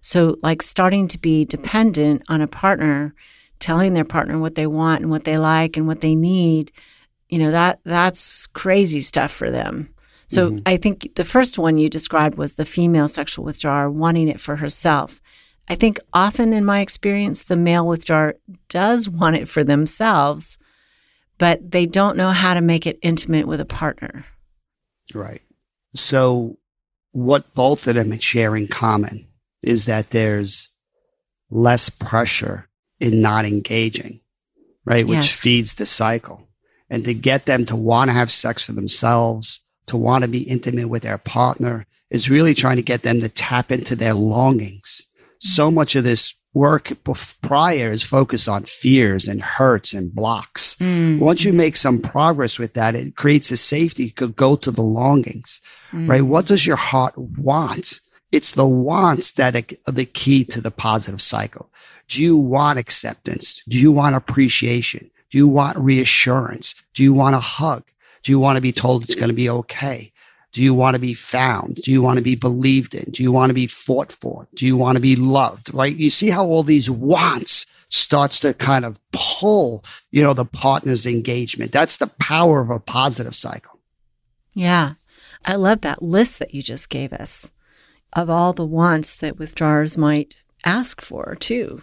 So, 0.00 0.36
like 0.42 0.62
starting 0.62 1.08
to 1.08 1.18
be 1.18 1.44
dependent 1.44 2.22
on 2.28 2.40
a 2.40 2.46
partner, 2.46 3.14
telling 3.58 3.92
their 3.92 4.04
partner 4.04 4.38
what 4.38 4.54
they 4.54 4.66
want 4.66 5.02
and 5.02 5.10
what 5.10 5.24
they 5.24 5.36
like 5.36 5.76
and 5.76 5.86
what 5.86 6.00
they 6.00 6.14
need, 6.14 6.72
you 7.28 7.38
know, 7.38 7.50
that 7.50 7.80
that's 7.84 8.46
crazy 8.48 9.00
stuff 9.00 9.30
for 9.30 9.50
them. 9.50 9.90
So 10.30 10.48
mm-hmm. 10.48 10.58
I 10.64 10.76
think 10.76 11.16
the 11.16 11.24
first 11.24 11.58
one 11.58 11.76
you 11.76 11.90
described 11.90 12.38
was 12.38 12.52
the 12.52 12.64
female 12.64 13.08
sexual 13.08 13.44
withdrawer 13.44 13.90
wanting 13.90 14.28
it 14.28 14.40
for 14.40 14.54
herself. 14.54 15.20
I 15.68 15.74
think 15.74 15.98
often 16.12 16.52
in 16.52 16.64
my 16.64 16.78
experience, 16.78 17.42
the 17.42 17.56
male 17.56 17.84
withdrawer 17.84 18.36
does 18.68 19.08
want 19.08 19.34
it 19.34 19.48
for 19.48 19.64
themselves, 19.64 20.56
but 21.38 21.72
they 21.72 21.84
don't 21.84 22.16
know 22.16 22.30
how 22.30 22.54
to 22.54 22.60
make 22.60 22.86
it 22.86 23.00
intimate 23.02 23.48
with 23.48 23.60
a 23.60 23.64
partner. 23.64 24.24
Right. 25.12 25.42
So, 25.96 26.58
what 27.10 27.52
both 27.54 27.88
of 27.88 27.96
them 27.96 28.16
share 28.20 28.54
in 28.54 28.68
common 28.68 29.26
is 29.64 29.86
that 29.86 30.10
there's 30.10 30.70
less 31.50 31.90
pressure 31.90 32.68
in 33.00 33.20
not 33.20 33.44
engaging, 33.46 34.20
right? 34.84 35.04
Which 35.04 35.16
yes. 35.16 35.40
feeds 35.40 35.74
the 35.74 35.86
cycle. 35.86 36.46
And 36.88 37.02
to 37.04 37.14
get 37.14 37.46
them 37.46 37.66
to 37.66 37.74
want 37.74 38.10
to 38.10 38.14
have 38.14 38.30
sex 38.30 38.62
for 38.64 38.72
themselves, 38.72 39.62
to 39.90 39.96
want 39.96 40.22
to 40.22 40.28
be 40.28 40.42
intimate 40.42 40.88
with 40.88 41.02
their 41.02 41.18
partner, 41.18 41.86
is 42.10 42.30
really 42.30 42.54
trying 42.54 42.76
to 42.76 42.82
get 42.82 43.02
them 43.02 43.20
to 43.20 43.28
tap 43.28 43.70
into 43.70 43.94
their 43.94 44.14
longings. 44.14 45.06
So 45.38 45.70
much 45.70 45.94
of 45.94 46.04
this 46.04 46.34
work 46.52 46.92
prior 47.42 47.92
is 47.92 48.02
focused 48.04 48.48
on 48.48 48.64
fears 48.64 49.28
and 49.28 49.40
hurts 49.40 49.94
and 49.94 50.12
blocks. 50.14 50.76
Mm. 50.80 51.20
Once 51.20 51.44
you 51.44 51.52
make 51.52 51.76
some 51.76 52.00
progress 52.00 52.58
with 52.58 52.74
that, 52.74 52.94
it 52.94 53.16
creates 53.16 53.50
a 53.52 53.56
safety. 53.56 54.04
You 54.04 54.12
could 54.12 54.36
go 54.36 54.56
to 54.56 54.70
the 54.70 54.82
longings, 54.82 55.60
mm. 55.92 56.08
right? 56.08 56.22
What 56.22 56.46
does 56.46 56.66
your 56.66 56.76
heart 56.76 57.16
want? 57.16 58.00
It's 58.32 58.52
the 58.52 58.66
wants 58.66 59.32
that 59.32 59.54
are 59.54 59.92
the 59.92 60.04
key 60.04 60.44
to 60.46 60.60
the 60.60 60.70
positive 60.70 61.22
cycle. 61.22 61.70
Do 62.08 62.22
you 62.22 62.36
want 62.36 62.78
acceptance? 62.78 63.62
Do 63.68 63.78
you 63.78 63.92
want 63.92 64.16
appreciation? 64.16 65.10
Do 65.30 65.38
you 65.38 65.46
want 65.46 65.78
reassurance? 65.78 66.74
Do 66.94 67.04
you 67.04 67.14
want 67.14 67.36
a 67.36 67.40
hug? 67.40 67.84
Do 68.22 68.32
you 68.32 68.38
want 68.38 68.56
to 68.56 68.62
be 68.62 68.72
told 68.72 69.02
it's 69.02 69.14
going 69.14 69.28
to 69.28 69.34
be 69.34 69.48
okay? 69.50 70.12
Do 70.52 70.62
you 70.62 70.74
want 70.74 70.94
to 70.94 71.00
be 71.00 71.14
found? 71.14 71.76
Do 71.76 71.92
you 71.92 72.02
want 72.02 72.16
to 72.16 72.24
be 72.24 72.34
believed 72.34 72.94
in? 72.94 73.10
Do 73.12 73.22
you 73.22 73.30
want 73.30 73.50
to 73.50 73.54
be 73.54 73.66
fought 73.66 74.10
for? 74.10 74.48
Do 74.54 74.66
you 74.66 74.76
want 74.76 74.96
to 74.96 75.00
be 75.00 75.14
loved? 75.14 75.72
Right? 75.72 75.94
You 75.94 76.10
see 76.10 76.28
how 76.30 76.44
all 76.44 76.62
these 76.62 76.90
wants 76.90 77.66
starts 77.88 78.40
to 78.40 78.54
kind 78.54 78.84
of 78.84 78.98
pull, 79.12 79.84
you 80.10 80.22
know, 80.22 80.34
the 80.34 80.44
partner's 80.44 81.06
engagement. 81.06 81.72
That's 81.72 81.98
the 81.98 82.08
power 82.08 82.60
of 82.60 82.70
a 82.70 82.80
positive 82.80 83.34
cycle. 83.34 83.78
Yeah. 84.54 84.94
I 85.44 85.54
love 85.54 85.82
that 85.82 86.02
list 86.02 86.38
that 86.40 86.54
you 86.54 86.62
just 86.62 86.88
gave 86.88 87.12
us 87.12 87.52
of 88.12 88.28
all 88.28 88.52
the 88.52 88.66
wants 88.66 89.16
that 89.20 89.38
withdrawers 89.38 89.96
might 89.96 90.42
ask 90.64 91.00
for 91.00 91.36
too. 91.36 91.82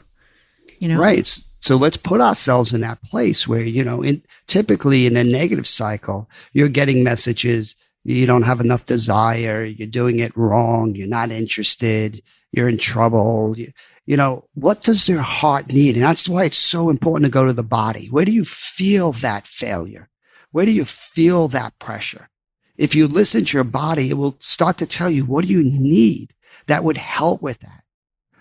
You 0.80 0.90
know? 0.90 1.00
Right. 1.00 1.38
So 1.60 1.76
let's 1.76 1.98
put 1.98 2.22
ourselves 2.22 2.74
in 2.74 2.82
that 2.82 3.02
place 3.02 3.48
where, 3.48 3.64
you 3.64 3.84
know, 3.84 4.04
in 4.04 4.22
typically 4.46 5.08
in 5.08 5.18
a 5.18 5.24
negative 5.24 5.68
cycle, 5.68 6.30
you're 6.54 6.70
getting 6.70 7.04
messages, 7.04 7.76
you 8.04 8.26
don't 8.26 8.44
have 8.44 8.62
enough 8.62 8.86
desire, 8.86 9.66
you're 9.66 9.88
doing 9.88 10.20
it 10.20 10.36
wrong, 10.38 10.96
you're 10.96 11.08
not 11.08 11.32
interested, 11.32 12.22
you're 12.52 12.70
in 12.70 12.78
trouble. 12.78 13.56
You, 13.58 13.72
you 14.06 14.16
know, 14.16 14.46
what 14.54 14.84
does 14.84 15.10
your 15.10 15.22
heart 15.22 15.68
need? 15.68 15.96
And 15.96 16.06
that's 16.06 16.30
why 16.30 16.46
it's 16.46 16.58
so 16.58 16.90
important 16.90 17.26
to 17.26 17.32
go 17.32 17.46
to 17.46 17.54
the 17.54 17.64
body. 17.64 18.08
Where 18.08 18.26
do 18.26 18.32
you 18.32 18.46
feel 18.46 19.12
that 19.14 19.48
failure? 19.48 20.10
Where 20.52 20.66
do 20.66 20.72
you 20.72 20.86
feel 20.86 21.50
that 21.50 21.78
pressure? 21.80 22.30
If 22.78 22.96
you 22.96 23.08
listen 23.08 23.44
to 23.44 23.58
your 23.58 23.64
body, 23.64 24.10
it 24.10 24.14
will 24.14 24.38
start 24.40 24.78
to 24.78 24.86
tell 24.86 25.10
you 25.10 25.26
what 25.26 25.46
do 25.46 25.52
you 25.52 25.64
need 25.64 26.34
that 26.68 26.84
would 26.84 26.98
help 26.98 27.42
with 27.42 27.60
that 27.60 27.77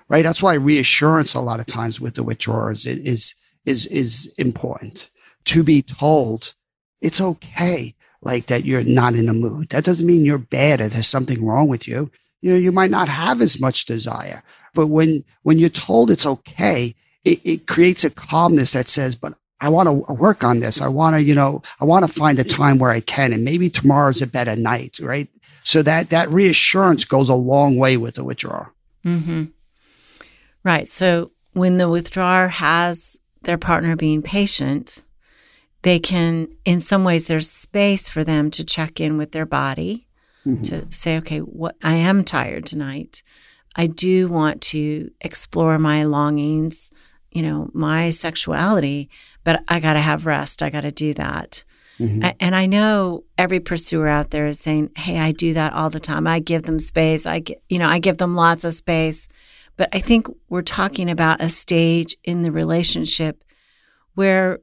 right? 0.09 0.23
That's 0.23 0.43
why 0.43 0.55
reassurance 0.55 1.35
a 1.35 1.41
lot 1.41 1.61
of 1.61 1.67
times 1.67 2.01
with 2.01 2.15
the 2.15 2.23
withdrawers 2.23 2.87
is, 2.87 3.35
is, 3.65 3.87
is 3.87 4.33
important 4.39 5.11
to 5.47 5.63
be 5.63 5.83
told 5.83 6.55
it's 7.01 7.21
okay. 7.21 7.95
Like 8.23 8.47
that 8.47 8.65
you're 8.65 8.83
not 8.83 9.15
in 9.15 9.29
a 9.29 9.35
mood. 9.35 9.69
That 9.69 9.85
doesn't 9.85 10.07
mean 10.07 10.25
you're 10.25 10.39
bad 10.39 10.81
or 10.81 10.89
there's 10.89 11.07
something 11.07 11.45
wrong 11.45 11.69
with 11.69 11.87
you. 11.87 12.11
You 12.41 12.53
know, 12.53 12.59
you 12.59 12.73
might 12.73 12.91
not 12.91 13.09
have 13.09 13.41
as 13.41 13.61
much 13.61 13.85
desire, 13.85 14.43
but 14.75 14.89
when, 14.89 15.23
when 15.43 15.59
you're 15.59 15.69
told 15.69 16.11
it's 16.11 16.27
okay, 16.27 16.95
it, 17.25 17.41
it 17.45 17.67
creates 17.67 18.05
a 18.05 18.11
calmness 18.11 18.73
that 18.73 18.89
says, 18.89 19.15
but 19.15 19.35
I 19.61 19.69
want 19.69 19.87
to 19.87 20.13
work 20.13 20.45
on 20.45 20.61
this. 20.61 20.83
I 20.83 20.89
want 20.89 21.17
to, 21.17 21.23
you 21.23 21.35
know, 21.35 21.63
I 21.81 21.85
want 21.85 22.07
to 22.07 22.13
find 22.13 22.39
a 22.39 22.45
time 22.45 22.79
where 22.79 22.91
I 22.91 23.01
can, 23.01 23.33
and 23.33 23.45
maybe 23.45 23.71
tomorrow's 23.71 24.23
a 24.23 24.27
better 24.27 24.55
night, 24.55 24.99
right? 25.01 25.29
So 25.65 25.83
that 25.83 26.11
that 26.11 26.31
reassurance 26.31 27.05
goes 27.05 27.29
a 27.29 27.35
long 27.35 27.77
way 27.77 27.97
with 27.97 28.17
the 28.17 28.25
withdrawer. 28.25 28.73
Mm-hmm. 29.05 29.45
Right. 30.67 30.89
So 30.89 31.31
when 31.53 31.79
the 31.79 31.89
withdrawer 31.89 32.49
has 32.49 33.21
their 33.43 33.57
partner 33.57 33.95
being 33.95 34.21
patient, 34.21 35.05
they 35.83 36.01
can, 36.01 36.49
in 36.65 36.81
some 36.81 37.05
ways, 37.05 37.29
there's 37.29 37.49
space 37.49 38.09
for 38.09 38.25
them 38.25 38.51
to 38.51 38.65
check 38.65 38.99
in 38.99 39.17
with 39.17 39.31
their 39.31 39.47
body 39.47 40.09
mm-hmm. 40.45 40.63
to 40.63 40.91
say, 40.91 41.19
okay, 41.19 41.39
what 41.39 41.77
I 41.85 41.95
am 41.95 42.25
tired 42.25 42.67
tonight. 42.67 43.23
I 43.77 43.87
do 43.87 44.27
want 44.27 44.61
to 44.63 45.13
explore 45.21 45.79
my 45.79 46.03
longings, 46.03 46.91
you 47.31 47.43
know, 47.43 47.71
my 47.73 48.11
sexuality, 48.11 49.09
but 49.45 49.63
I 49.69 49.79
got 49.79 49.93
to 49.93 50.01
have 50.01 50.27
rest. 50.27 50.65
I 50.65 50.71
got 50.71 50.81
to 50.81 50.91
do 50.91 51.15
that. 51.15 51.63
Mm-hmm. 52.01 52.29
And 52.41 52.57
I 52.57 52.67
know 52.67 53.23
every 53.39 53.61
pursuer 53.61 54.09
out 54.09 54.33
there 54.33 54.49
is 54.49 54.59
saying, 54.59 54.91
"Hey, 54.97 55.21
I 55.21 55.31
do 55.31 55.55
that 55.55 55.75
all 55.75 55.91
the 55.91 56.01
time. 56.01 56.27
I 56.27 56.41
give 56.41 56.65
them 56.65 56.81
space. 56.81 57.25
I 57.25 57.39
get, 57.39 57.63
you 57.69 57.79
know, 57.79 57.89
I 57.89 58.01
give 58.01 58.19
them 58.19 58.35
lots 58.35 58.65
of 58.65 58.75
space." 58.75 59.29
But 59.77 59.91
I 59.93 59.99
think 59.99 60.27
we're 60.49 60.63
talking 60.63 61.11
about 61.11 61.43
a 61.43 61.49
stage 61.49 62.17
in 62.25 62.43
the 62.43 62.53
relationship 62.53 63.43
where 64.15 64.61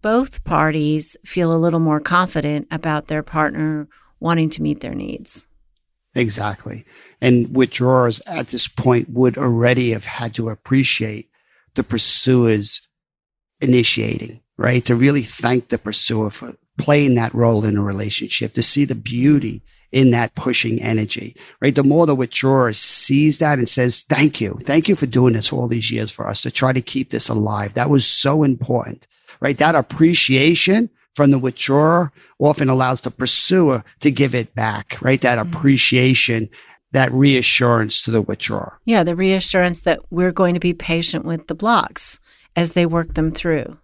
both 0.00 0.44
parties 0.44 1.16
feel 1.24 1.54
a 1.54 1.58
little 1.58 1.80
more 1.80 2.00
confident 2.00 2.68
about 2.70 3.08
their 3.08 3.22
partner 3.22 3.88
wanting 4.20 4.50
to 4.50 4.62
meet 4.62 4.80
their 4.80 4.94
needs. 4.94 5.46
Exactly. 6.14 6.84
And 7.20 7.54
withdrawers 7.54 8.20
at 8.26 8.48
this 8.48 8.68
point 8.68 9.10
would 9.10 9.38
already 9.38 9.90
have 9.90 10.04
had 10.04 10.34
to 10.36 10.50
appreciate 10.50 11.30
the 11.74 11.82
pursuers 11.82 12.86
initiating, 13.60 14.40
right? 14.56 14.84
To 14.84 14.94
really 14.94 15.22
thank 15.22 15.68
the 15.68 15.78
pursuer 15.78 16.30
for 16.30 16.54
playing 16.78 17.14
that 17.14 17.34
role 17.34 17.64
in 17.64 17.76
a 17.76 17.82
relationship, 17.82 18.52
to 18.54 18.62
see 18.62 18.84
the 18.84 18.94
beauty 18.94 19.62
in 19.92 20.10
that 20.10 20.34
pushing 20.34 20.80
energy, 20.82 21.36
right? 21.60 21.74
The 21.74 21.84
more 21.84 22.06
the 22.06 22.14
withdrawer 22.14 22.72
sees 22.72 23.38
that 23.38 23.58
and 23.58 23.68
says, 23.68 24.02
thank 24.08 24.40
you. 24.40 24.58
Thank 24.64 24.88
you 24.88 24.96
for 24.96 25.06
doing 25.06 25.34
this 25.34 25.52
all 25.52 25.68
these 25.68 25.90
years 25.90 26.10
for 26.10 26.28
us 26.28 26.42
to 26.42 26.50
try 26.50 26.72
to 26.72 26.80
keep 26.80 27.10
this 27.10 27.28
alive. 27.28 27.74
That 27.74 27.90
was 27.90 28.06
so 28.06 28.42
important, 28.42 29.06
right? 29.40 29.58
That 29.58 29.74
appreciation 29.74 30.88
from 31.14 31.30
the 31.30 31.38
withdrawer 31.38 32.10
often 32.38 32.70
allows 32.70 33.02
the 33.02 33.10
pursuer 33.10 33.84
to 34.00 34.10
give 34.10 34.34
it 34.34 34.54
back, 34.54 34.96
right? 35.02 35.20
That 35.20 35.38
mm-hmm. 35.38 35.54
appreciation, 35.54 36.48
that 36.92 37.12
reassurance 37.12 38.00
to 38.02 38.10
the 38.10 38.22
withdrawer. 38.22 38.80
Yeah, 38.86 39.04
the 39.04 39.14
reassurance 39.14 39.82
that 39.82 40.00
we're 40.10 40.32
going 40.32 40.54
to 40.54 40.60
be 40.60 40.72
patient 40.72 41.26
with 41.26 41.46
the 41.48 41.54
blocks 41.54 42.18
as 42.56 42.72
they 42.72 42.86
work 42.86 43.14
them 43.14 43.30
through. 43.30 43.76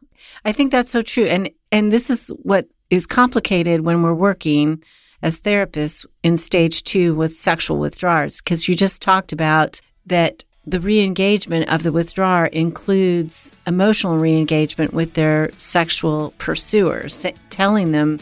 I 0.45 0.53
think 0.53 0.73
that's 0.73 0.91
so 0.91 1.03
true. 1.03 1.27
And 1.27 1.51
and 1.71 1.93
this 1.93 2.09
is 2.09 2.29
what 2.43 2.67
is 2.91 3.07
complicated 3.07 3.83
when 3.83 4.03
we're 4.03 4.15
working 4.15 4.83
as 5.23 5.39
therapists 5.39 6.07
in 6.23 6.37
stage 6.37 6.85
two 6.85 7.15
with 7.15 7.35
sexual 7.35 7.79
withdrawers, 7.79 8.41
because 8.41 8.69
you 8.69 8.77
just 8.77 9.03
talked 9.03 9.33
about 9.33 9.81
that 10.07 10.45
the 10.67 10.81
re-engagement 10.81 11.69
of 11.71 11.83
the 11.83 11.91
withdrawer 11.91 12.47
includes 12.47 13.51
emotional 13.67 14.19
re-engagement 14.19 14.93
with 14.93 15.15
their 15.15 15.51
sexual 15.53 16.35
pursuers, 16.39 17.25
telling 17.49 17.93
them, 17.93 18.21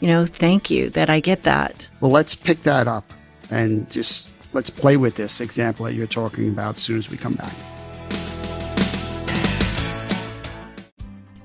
you 0.00 0.08
know, 0.08 0.24
thank 0.24 0.70
you 0.70 0.88
that 0.90 1.10
I 1.10 1.20
get 1.20 1.42
that. 1.42 1.86
Well, 2.00 2.10
let's 2.10 2.34
pick 2.34 2.62
that 2.62 2.88
up 2.88 3.12
and 3.50 3.88
just 3.90 4.30
let's 4.54 4.70
play 4.70 4.96
with 4.96 5.16
this 5.16 5.40
example 5.40 5.84
that 5.84 5.92
you're 5.92 6.06
talking 6.06 6.48
about 6.48 6.76
as 6.76 6.82
soon 6.82 6.98
as 6.98 7.10
we 7.10 7.18
come 7.18 7.34
back. 7.34 7.52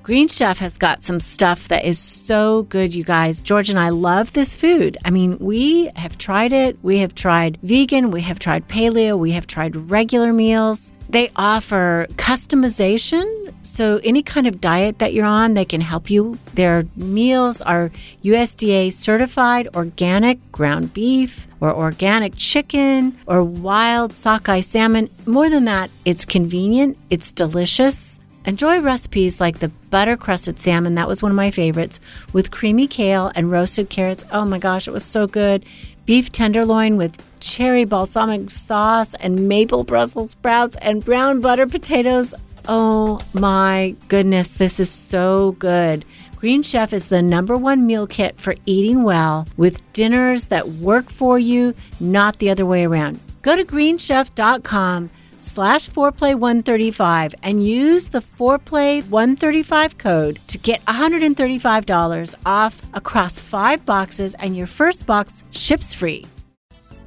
Green 0.08 0.26
Chef 0.26 0.56
has 0.60 0.78
got 0.78 1.04
some 1.04 1.20
stuff 1.20 1.68
that 1.68 1.84
is 1.84 1.98
so 1.98 2.62
good, 2.62 2.94
you 2.94 3.04
guys. 3.04 3.42
George 3.42 3.68
and 3.68 3.78
I 3.78 3.90
love 3.90 4.32
this 4.32 4.56
food. 4.56 4.96
I 5.04 5.10
mean, 5.10 5.36
we 5.38 5.90
have 5.96 6.16
tried 6.16 6.54
it. 6.54 6.78
We 6.82 7.00
have 7.00 7.14
tried 7.14 7.58
vegan, 7.62 8.10
we 8.10 8.22
have 8.22 8.38
tried 8.38 8.66
paleo, 8.68 9.18
we 9.18 9.32
have 9.32 9.46
tried 9.46 9.76
regular 9.76 10.32
meals. 10.32 10.92
They 11.10 11.30
offer 11.36 12.06
customization. 12.12 13.52
So, 13.60 14.00
any 14.02 14.22
kind 14.22 14.46
of 14.46 14.62
diet 14.62 14.98
that 14.98 15.12
you're 15.12 15.26
on, 15.26 15.52
they 15.52 15.66
can 15.66 15.82
help 15.82 16.08
you. 16.08 16.38
Their 16.54 16.86
meals 16.96 17.60
are 17.60 17.90
USDA 18.24 18.94
certified 18.94 19.68
organic 19.74 20.38
ground 20.52 20.94
beef 20.94 21.46
or 21.60 21.70
organic 21.70 22.34
chicken 22.34 23.18
or 23.26 23.44
wild 23.44 24.14
sockeye 24.14 24.60
salmon. 24.60 25.10
More 25.26 25.50
than 25.50 25.66
that, 25.66 25.90
it's 26.06 26.24
convenient, 26.24 26.96
it's 27.10 27.30
delicious 27.30 28.18
Enjoy 28.48 28.80
recipes 28.80 29.42
like 29.42 29.58
the 29.58 29.68
butter 29.68 30.16
crusted 30.16 30.58
salmon, 30.58 30.94
that 30.94 31.06
was 31.06 31.22
one 31.22 31.30
of 31.30 31.36
my 31.36 31.50
favorites, 31.50 32.00
with 32.32 32.50
creamy 32.50 32.86
kale 32.86 33.30
and 33.34 33.50
roasted 33.50 33.90
carrots. 33.90 34.24
Oh 34.32 34.46
my 34.46 34.58
gosh, 34.58 34.88
it 34.88 34.90
was 34.90 35.04
so 35.04 35.26
good. 35.26 35.66
Beef 36.06 36.32
tenderloin 36.32 36.96
with 36.96 37.22
cherry 37.40 37.84
balsamic 37.84 38.50
sauce 38.50 39.12
and 39.20 39.50
maple 39.50 39.84
Brussels 39.84 40.30
sprouts 40.30 40.76
and 40.80 41.04
brown 41.04 41.42
butter 41.42 41.66
potatoes. 41.66 42.32
Oh 42.66 43.20
my 43.34 43.94
goodness, 44.08 44.52
this 44.52 44.80
is 44.80 44.90
so 44.90 45.52
good. 45.58 46.06
Green 46.36 46.62
Chef 46.62 46.94
is 46.94 47.08
the 47.08 47.20
number 47.20 47.54
one 47.54 47.86
meal 47.86 48.06
kit 48.06 48.38
for 48.38 48.54
eating 48.64 49.02
well 49.02 49.46
with 49.58 49.82
dinners 49.92 50.46
that 50.46 50.66
work 50.66 51.10
for 51.10 51.38
you, 51.38 51.74
not 52.00 52.38
the 52.38 52.48
other 52.48 52.64
way 52.64 52.86
around. 52.86 53.20
Go 53.42 53.56
to 53.56 53.64
greenchef.com 53.64 55.10
slash 55.38 55.88
foreplay135 55.88 57.34
and 57.42 57.64
use 57.64 58.08
the 58.08 58.18
foreplay135 58.18 59.98
code 59.98 60.38
to 60.48 60.58
get 60.58 60.84
$135 60.86 62.34
off 62.44 62.82
across 62.94 63.40
five 63.40 63.84
boxes 63.86 64.34
and 64.34 64.56
your 64.56 64.66
first 64.66 65.06
box 65.06 65.44
ships 65.50 65.94
free. 65.94 66.26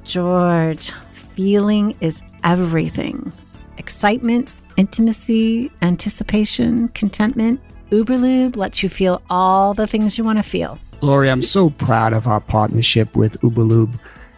George, 0.04 0.90
feeling 1.10 1.94
is 2.00 2.22
everything. 2.44 3.32
Excitement, 3.78 4.50
intimacy, 4.76 5.70
anticipation, 5.82 6.88
contentment. 6.88 7.60
Uberlube 7.90 8.56
lets 8.56 8.82
you 8.82 8.88
feel 8.88 9.22
all 9.28 9.74
the 9.74 9.86
things 9.86 10.16
you 10.16 10.24
want 10.24 10.38
to 10.38 10.42
feel. 10.42 10.78
Laurie, 11.02 11.30
I'm 11.30 11.42
so 11.42 11.70
proud 11.70 12.12
of 12.12 12.26
our 12.26 12.40
partnership 12.40 13.14
with 13.14 13.40
Uberlube. 13.40 13.92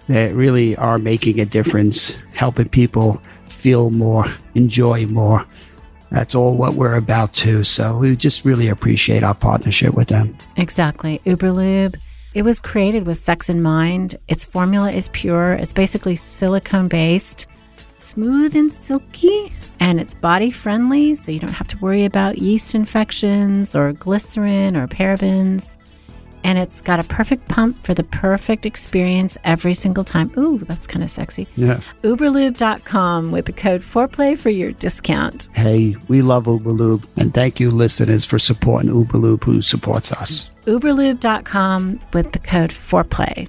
They 0.09 0.33
really 0.33 0.77
are 0.77 0.99
making 0.99 1.41
a 1.41 1.47
difference, 1.47 2.17
helping 2.35 2.69
people 2.69 3.21
feel 3.65 3.89
more, 3.89 4.27
enjoy 4.55 5.07
more. 5.07 5.43
That's 6.11 6.35
all 6.35 6.55
what 6.55 6.75
we're 6.75 6.97
about 6.97 7.33
too. 7.33 7.65
So 7.65 7.97
we 7.97 8.15
just 8.15 8.45
really 8.45 8.69
appreciate 8.69 9.23
our 9.23 9.33
partnership 9.33 9.95
with 9.95 10.09
them. 10.09 10.37
Exactly. 10.59 11.19
Uberlube. 11.25 11.97
It 12.35 12.43
was 12.43 12.61
created 12.61 13.07
with 13.07 13.17
sex 13.17 13.49
in 13.49 13.63
mind. 13.63 14.17
Its 14.29 14.45
formula 14.45 14.93
is 14.93 15.09
pure. 15.15 15.55
It's 15.55 15.73
basically 15.73 16.15
silicone 16.15 16.89
based, 16.89 17.47
smooth 17.97 18.55
and 18.55 18.71
silky, 18.71 19.51
and 19.81 19.99
it's 19.99 20.15
body 20.15 20.51
friendly, 20.51 21.15
so 21.15 21.33
you 21.33 21.41
don't 21.41 21.55
have 21.55 21.69
to 21.69 21.79
worry 21.79 22.05
about 22.05 22.37
yeast 22.37 22.75
infections 22.75 23.75
or 23.75 23.95
glycerin 23.95 24.77
or 24.77 24.87
parabens. 24.87 25.79
And 26.45 26.59
it's 26.59 26.81
got 26.81 27.01
a 27.01 27.05
perfect 27.05 27.49
pump 27.49 27.77
for 27.77 27.95
the 27.95 28.05
perfect 28.05 28.67
experience 28.67 29.37
every 29.45 29.75
single 29.75 30.05
time. 30.05 30.31
Ooh, 30.37 30.59
that's 30.59 30.87
kind 30.87 31.03
of 31.03 31.11
sexy. 31.11 31.49
Yeah. 31.57 31.81
Uberlube.com 32.03 33.33
with 33.33 33.47
the 33.47 33.53
code 33.53 33.83
FOREPLAY 33.83 34.37
for 34.37 34.51
your 34.51 34.73
discount. 34.73 35.49
Hey, 35.55 35.97
we 36.09 36.23
love 36.23 36.45
Uberlube, 36.45 37.05
and 37.17 37.35
thank 37.35 37.59
you, 37.59 37.71
listeners, 37.71 38.25
for 38.25 38.39
supporting 38.39 38.91
Uberlube, 38.91 39.43
who 39.43 39.63
supports 39.63 40.13
us. 40.13 40.51
Uberlube.com 40.67 42.01
with 42.13 42.33
the 42.33 42.39
code 42.39 42.71
FOREPLAY. 42.71 43.49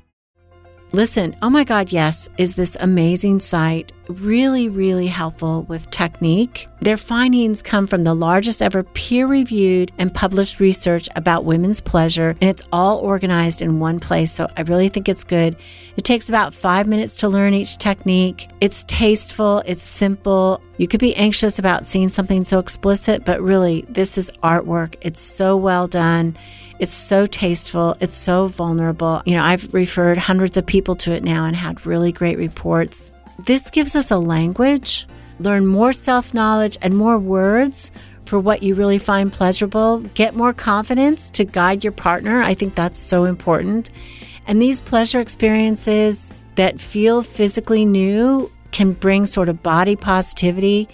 Listen, 0.95 1.35
oh 1.41 1.49
my 1.49 1.65
God, 1.65 1.91
yes, 1.91 2.29
is 2.37 2.55
this 2.55 2.77
amazing 2.79 3.41
site 3.41 3.91
really, 4.07 4.69
really 4.69 5.07
helpful 5.07 5.63
with 5.63 5.89
technique. 5.89 6.69
Their 6.79 6.95
findings 6.95 7.61
come 7.61 7.85
from 7.85 8.05
the 8.05 8.13
largest 8.13 8.61
ever 8.61 8.83
peer 8.83 9.27
reviewed 9.27 9.91
and 9.97 10.13
published 10.13 10.61
research 10.61 11.09
about 11.17 11.43
women's 11.43 11.81
pleasure, 11.81 12.29
and 12.39 12.49
it's 12.49 12.63
all 12.71 12.99
organized 12.99 13.61
in 13.61 13.81
one 13.81 13.99
place. 13.99 14.31
So 14.31 14.47
I 14.55 14.61
really 14.61 14.87
think 14.87 15.09
it's 15.09 15.25
good. 15.25 15.57
It 15.97 16.05
takes 16.05 16.29
about 16.29 16.55
five 16.55 16.87
minutes 16.87 17.17
to 17.17 17.27
learn 17.27 17.53
each 17.53 17.77
technique. 17.77 18.49
It's 18.61 18.83
tasteful, 18.83 19.63
it's 19.65 19.83
simple. 19.83 20.61
You 20.77 20.87
could 20.87 21.01
be 21.01 21.15
anxious 21.17 21.59
about 21.59 21.85
seeing 21.85 22.07
something 22.07 22.45
so 22.45 22.59
explicit, 22.59 23.25
but 23.25 23.41
really, 23.41 23.81
this 23.89 24.17
is 24.17 24.31
artwork. 24.43 24.95
It's 25.01 25.19
so 25.19 25.57
well 25.57 25.87
done. 25.87 26.37
It's 26.79 26.93
so 26.93 27.25
tasteful. 27.25 27.95
It's 27.99 28.13
so 28.13 28.47
vulnerable. 28.47 29.21
You 29.25 29.35
know, 29.35 29.43
I've 29.43 29.73
referred 29.73 30.17
hundreds 30.17 30.57
of 30.57 30.65
people 30.65 30.95
to 30.97 31.13
it 31.13 31.23
now 31.23 31.45
and 31.45 31.55
had 31.55 31.85
really 31.85 32.11
great 32.11 32.37
reports. 32.37 33.11
This 33.45 33.69
gives 33.69 33.95
us 33.95 34.11
a 34.11 34.17
language, 34.17 35.07
learn 35.39 35.65
more 35.65 35.93
self 35.93 36.33
knowledge 36.33 36.77
and 36.81 36.95
more 36.95 37.17
words 37.17 37.91
for 38.25 38.39
what 38.39 38.63
you 38.63 38.75
really 38.75 38.97
find 38.97 39.31
pleasurable, 39.31 39.99
get 40.15 40.35
more 40.35 40.53
confidence 40.53 41.29
to 41.31 41.45
guide 41.45 41.83
your 41.83 41.93
partner. 41.93 42.41
I 42.41 42.55
think 42.55 42.75
that's 42.75 42.97
so 42.97 43.25
important. 43.25 43.89
And 44.47 44.61
these 44.61 44.81
pleasure 44.81 45.19
experiences 45.19 46.31
that 46.55 46.81
feel 46.81 47.21
physically 47.21 47.85
new 47.85 48.51
can 48.71 48.91
bring 48.93 49.25
sort 49.25 49.49
of 49.49 49.63
body 49.63 49.95
positivity. 49.95 50.89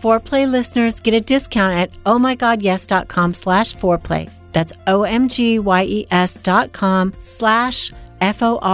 Foreplay 0.00 0.50
listeners 0.50 1.00
get 1.00 1.14
a 1.14 1.20
discount 1.20 1.74
at 1.74 1.92
ohmygodyes.com 2.04 3.34
slash 3.34 3.76
foreplay. 3.76 4.28
That's 4.52 4.72
O-M-G-Y-E-S 4.86 6.34
dot 6.36 6.72
com 6.72 7.12
slash 7.18 7.92
F-O-R-E-P-L-A-Y. 8.20 8.64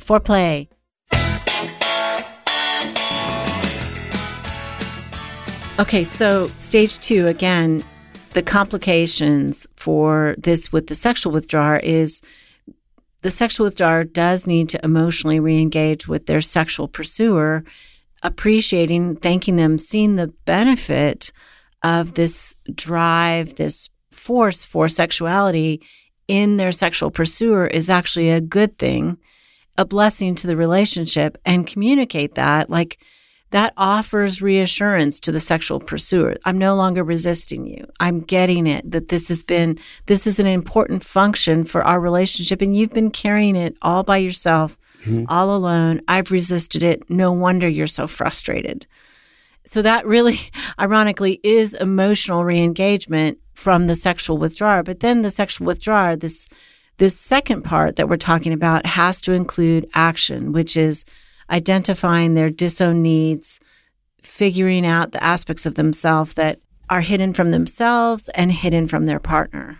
Foreplay. 0.00 0.68
Okay, 5.78 6.04
so 6.04 6.46
stage 6.56 6.98
two, 7.00 7.26
again, 7.26 7.84
the 8.32 8.42
complications 8.42 9.66
for 9.76 10.34
this 10.38 10.72
with 10.72 10.86
the 10.86 10.94
sexual 10.94 11.32
withdrawer 11.32 11.76
is 11.76 12.22
the 13.20 13.30
sexual 13.30 13.64
withdrawer 13.64 14.04
does 14.04 14.46
need 14.46 14.70
to 14.70 14.82
emotionally 14.82 15.38
re-engage 15.38 16.08
with 16.08 16.24
their 16.26 16.40
sexual 16.40 16.88
pursuer, 16.88 17.62
appreciating, 18.22 19.16
thanking 19.16 19.56
them, 19.56 19.76
seeing 19.76 20.16
the 20.16 20.28
benefit 20.46 21.30
of 21.82 22.14
this 22.14 22.54
drive, 22.74 23.56
this 23.56 23.88
force 24.10 24.64
for 24.64 24.88
sexuality 24.88 25.82
in 26.28 26.56
their 26.56 26.72
sexual 26.72 27.10
pursuer 27.10 27.66
is 27.66 27.88
actually 27.88 28.30
a 28.30 28.40
good 28.40 28.78
thing, 28.78 29.18
a 29.78 29.84
blessing 29.84 30.34
to 30.34 30.46
the 30.46 30.56
relationship, 30.56 31.38
and 31.44 31.66
communicate 31.66 32.34
that. 32.34 32.68
Like 32.70 32.98
that 33.50 33.72
offers 33.76 34.42
reassurance 34.42 35.20
to 35.20 35.32
the 35.32 35.40
sexual 35.40 35.78
pursuer. 35.78 36.36
I'm 36.44 36.58
no 36.58 36.74
longer 36.74 37.04
resisting 37.04 37.66
you. 37.66 37.86
I'm 38.00 38.20
getting 38.20 38.66
it 38.66 38.90
that 38.90 39.08
this 39.08 39.28
has 39.28 39.44
been, 39.44 39.78
this 40.06 40.26
is 40.26 40.40
an 40.40 40.46
important 40.46 41.04
function 41.04 41.64
for 41.64 41.84
our 41.84 42.00
relationship, 42.00 42.60
and 42.60 42.76
you've 42.76 42.92
been 42.92 43.10
carrying 43.10 43.54
it 43.54 43.76
all 43.82 44.02
by 44.02 44.16
yourself, 44.16 44.76
mm-hmm. 45.04 45.24
all 45.28 45.54
alone. 45.54 46.00
I've 46.08 46.32
resisted 46.32 46.82
it. 46.82 47.08
No 47.08 47.30
wonder 47.30 47.68
you're 47.68 47.86
so 47.86 48.08
frustrated. 48.08 48.86
So 49.66 49.82
that 49.82 50.06
really, 50.06 50.38
ironically, 50.80 51.40
is 51.42 51.74
emotional 51.74 52.42
reengagement 52.42 53.36
from 53.54 53.86
the 53.86 53.94
sexual 53.94 54.38
withdrawal. 54.38 54.82
But 54.82 55.00
then 55.00 55.22
the 55.22 55.30
sexual 55.30 55.66
withdrawal, 55.66 56.16
this, 56.16 56.48
this 56.98 57.18
second 57.18 57.62
part 57.62 57.96
that 57.96 58.08
we're 58.08 58.16
talking 58.16 58.52
about 58.52 58.86
has 58.86 59.20
to 59.22 59.32
include 59.32 59.88
action, 59.94 60.52
which 60.52 60.76
is 60.76 61.04
identifying 61.50 62.34
their 62.34 62.50
disowned 62.50 63.02
needs, 63.02 63.60
figuring 64.22 64.86
out 64.86 65.12
the 65.12 65.22
aspects 65.22 65.66
of 65.66 65.74
themselves 65.74 66.34
that 66.34 66.60
are 66.88 67.00
hidden 67.00 67.32
from 67.32 67.50
themselves 67.50 68.28
and 68.30 68.52
hidden 68.52 68.86
from 68.86 69.06
their 69.06 69.20
partner. 69.20 69.78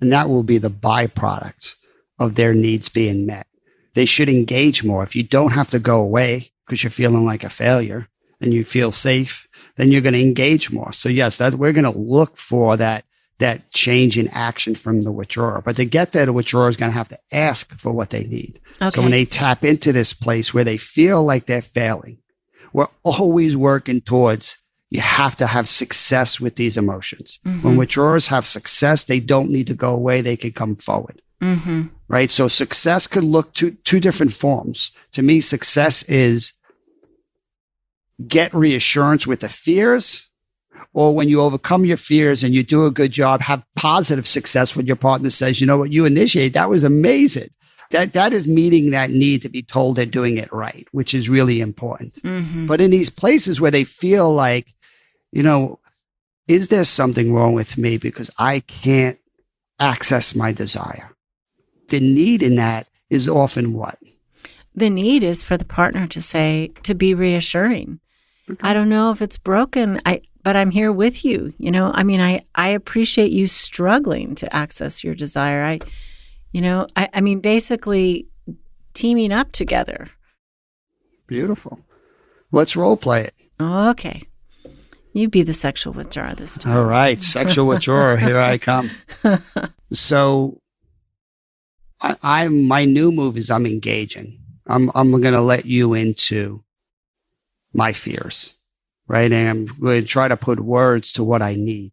And 0.00 0.12
that 0.12 0.28
will 0.28 0.42
be 0.42 0.58
the 0.58 0.70
byproduct 0.70 1.76
of 2.18 2.34
their 2.34 2.54
needs 2.54 2.88
being 2.88 3.26
met. 3.26 3.46
They 3.94 4.04
should 4.04 4.28
engage 4.28 4.84
more. 4.84 5.02
If 5.02 5.14
you 5.14 5.22
don't 5.22 5.52
have 5.52 5.68
to 5.70 5.78
go 5.78 6.00
away 6.00 6.50
because 6.66 6.82
you're 6.82 6.90
feeling 6.90 7.24
like 7.24 7.44
a 7.44 7.50
failure, 7.50 8.08
and 8.42 8.52
you 8.52 8.64
feel 8.64 8.92
safe, 8.92 9.48
then 9.76 9.90
you're 9.90 10.00
going 10.00 10.14
to 10.14 10.20
engage 10.20 10.70
more. 10.70 10.92
So 10.92 11.08
yes, 11.08 11.38
that 11.38 11.54
we're 11.54 11.72
going 11.72 11.90
to 11.90 11.98
look 11.98 12.36
for 12.36 12.76
that 12.76 13.04
that 13.38 13.68
change 13.72 14.16
in 14.16 14.28
action 14.28 14.74
from 14.74 15.00
the 15.00 15.10
withdrawer. 15.10 15.62
But 15.62 15.74
to 15.76 15.84
get 15.84 16.12
there, 16.12 16.26
the 16.26 16.32
withdrawer 16.32 16.68
is 16.68 16.76
going 16.76 16.92
to 16.92 16.96
have 16.96 17.08
to 17.08 17.18
ask 17.32 17.76
for 17.76 17.90
what 17.90 18.10
they 18.10 18.22
need. 18.24 18.60
Okay. 18.80 18.90
So 18.90 19.02
when 19.02 19.10
they 19.10 19.24
tap 19.24 19.64
into 19.64 19.92
this 19.92 20.12
place 20.12 20.54
where 20.54 20.62
they 20.62 20.76
feel 20.76 21.24
like 21.24 21.46
they're 21.46 21.60
failing, 21.60 22.18
we're 22.72 22.86
always 23.02 23.56
working 23.56 24.00
towards 24.00 24.58
you 24.90 25.00
have 25.00 25.36
to 25.36 25.46
have 25.46 25.66
success 25.66 26.38
with 26.38 26.56
these 26.56 26.76
emotions. 26.76 27.40
Mm-hmm. 27.46 27.66
When 27.66 27.76
withdrawers 27.78 28.28
have 28.28 28.46
success, 28.46 29.06
they 29.06 29.20
don't 29.20 29.50
need 29.50 29.66
to 29.68 29.74
go 29.74 29.94
away. 29.94 30.20
They 30.20 30.36
can 30.36 30.52
come 30.52 30.76
forward. 30.76 31.22
Mm-hmm. 31.40 31.86
Right. 32.08 32.30
So 32.30 32.46
success 32.46 33.06
could 33.06 33.24
look 33.24 33.54
to 33.54 33.70
two 33.70 34.00
different 34.00 34.34
forms. 34.34 34.92
To 35.12 35.22
me, 35.22 35.40
success 35.40 36.02
is 36.04 36.52
get 38.28 38.54
reassurance 38.54 39.26
with 39.26 39.40
the 39.40 39.48
fears 39.48 40.28
or 40.94 41.14
when 41.14 41.28
you 41.28 41.40
overcome 41.40 41.84
your 41.84 41.96
fears 41.96 42.42
and 42.42 42.54
you 42.54 42.62
do 42.62 42.86
a 42.86 42.90
good 42.90 43.12
job, 43.12 43.40
have 43.40 43.64
positive 43.76 44.26
success 44.26 44.76
when 44.76 44.86
your 44.86 44.96
partner 44.96 45.30
says, 45.30 45.60
you 45.60 45.66
know 45.66 45.78
what, 45.78 45.92
you 45.92 46.04
initiate, 46.04 46.52
that 46.52 46.68
was 46.68 46.84
amazing. 46.84 47.50
That, 47.90 48.12
that 48.14 48.32
is 48.32 48.48
meeting 48.48 48.90
that 48.90 49.10
need 49.10 49.42
to 49.42 49.48
be 49.48 49.62
told 49.62 49.96
they're 49.96 50.06
doing 50.06 50.38
it 50.38 50.52
right, 50.52 50.86
which 50.92 51.14
is 51.14 51.28
really 51.28 51.60
important. 51.60 52.14
Mm-hmm. 52.22 52.66
But 52.66 52.80
in 52.80 52.90
these 52.90 53.10
places 53.10 53.60
where 53.60 53.70
they 53.70 53.84
feel 53.84 54.32
like, 54.32 54.74
you 55.30 55.42
know, 55.42 55.78
is 56.48 56.68
there 56.68 56.84
something 56.84 57.32
wrong 57.32 57.54
with 57.54 57.78
me 57.78 57.98
because 57.98 58.30
I 58.38 58.60
can't 58.60 59.18
access 59.78 60.34
my 60.34 60.52
desire? 60.52 61.10
The 61.88 62.00
need 62.00 62.42
in 62.42 62.56
that 62.56 62.86
is 63.10 63.28
often 63.28 63.74
what? 63.74 63.98
The 64.74 64.88
need 64.88 65.22
is 65.22 65.42
for 65.42 65.58
the 65.58 65.64
partner 65.64 66.06
to 66.06 66.22
say, 66.22 66.72
to 66.84 66.94
be 66.94 67.12
reassuring. 67.14 68.00
I 68.60 68.74
don't 68.74 68.88
know 68.88 69.10
if 69.10 69.22
it's 69.22 69.38
broken. 69.38 70.00
I 70.04 70.22
but 70.42 70.56
I'm 70.56 70.70
here 70.70 70.90
with 70.92 71.24
you. 71.24 71.54
You 71.58 71.70
know, 71.70 71.92
I 71.94 72.02
mean, 72.02 72.20
I 72.20 72.42
I 72.54 72.68
appreciate 72.68 73.30
you 73.32 73.46
struggling 73.46 74.34
to 74.36 74.54
access 74.54 75.04
your 75.04 75.14
desire. 75.14 75.64
I, 75.64 75.80
you 76.52 76.60
know, 76.60 76.86
I, 76.96 77.08
I 77.14 77.20
mean, 77.20 77.40
basically 77.40 78.26
teaming 78.94 79.32
up 79.32 79.52
together. 79.52 80.08
Beautiful. 81.26 81.80
Let's 82.50 82.76
role 82.76 82.96
play 82.96 83.24
it. 83.24 83.34
Okay. 83.60 84.22
You 85.14 85.28
be 85.28 85.42
the 85.42 85.52
sexual 85.52 85.92
withdrawer 85.92 86.34
this 86.34 86.58
time. 86.58 86.76
All 86.76 86.84
right, 86.84 87.20
sexual 87.20 87.66
withdrawer. 87.66 88.16
Here 88.16 88.38
I 88.38 88.58
come. 88.58 88.90
So, 89.92 90.58
I, 92.00 92.16
I 92.22 92.48
my 92.48 92.86
new 92.86 93.12
move 93.12 93.36
is 93.36 93.50
I'm 93.50 93.66
engaging. 93.66 94.38
I'm 94.66 94.90
I'm 94.94 95.10
going 95.10 95.34
to 95.34 95.40
let 95.40 95.66
you 95.66 95.92
into 95.94 96.64
my 97.72 97.92
fears, 97.92 98.54
right? 99.06 99.30
And 99.30 99.48
I'm 99.48 99.80
going 99.80 100.02
to 100.02 100.06
try 100.06 100.28
to 100.28 100.36
put 100.36 100.60
words 100.60 101.12
to 101.12 101.24
what 101.24 101.42
I 101.42 101.54
need 101.54 101.92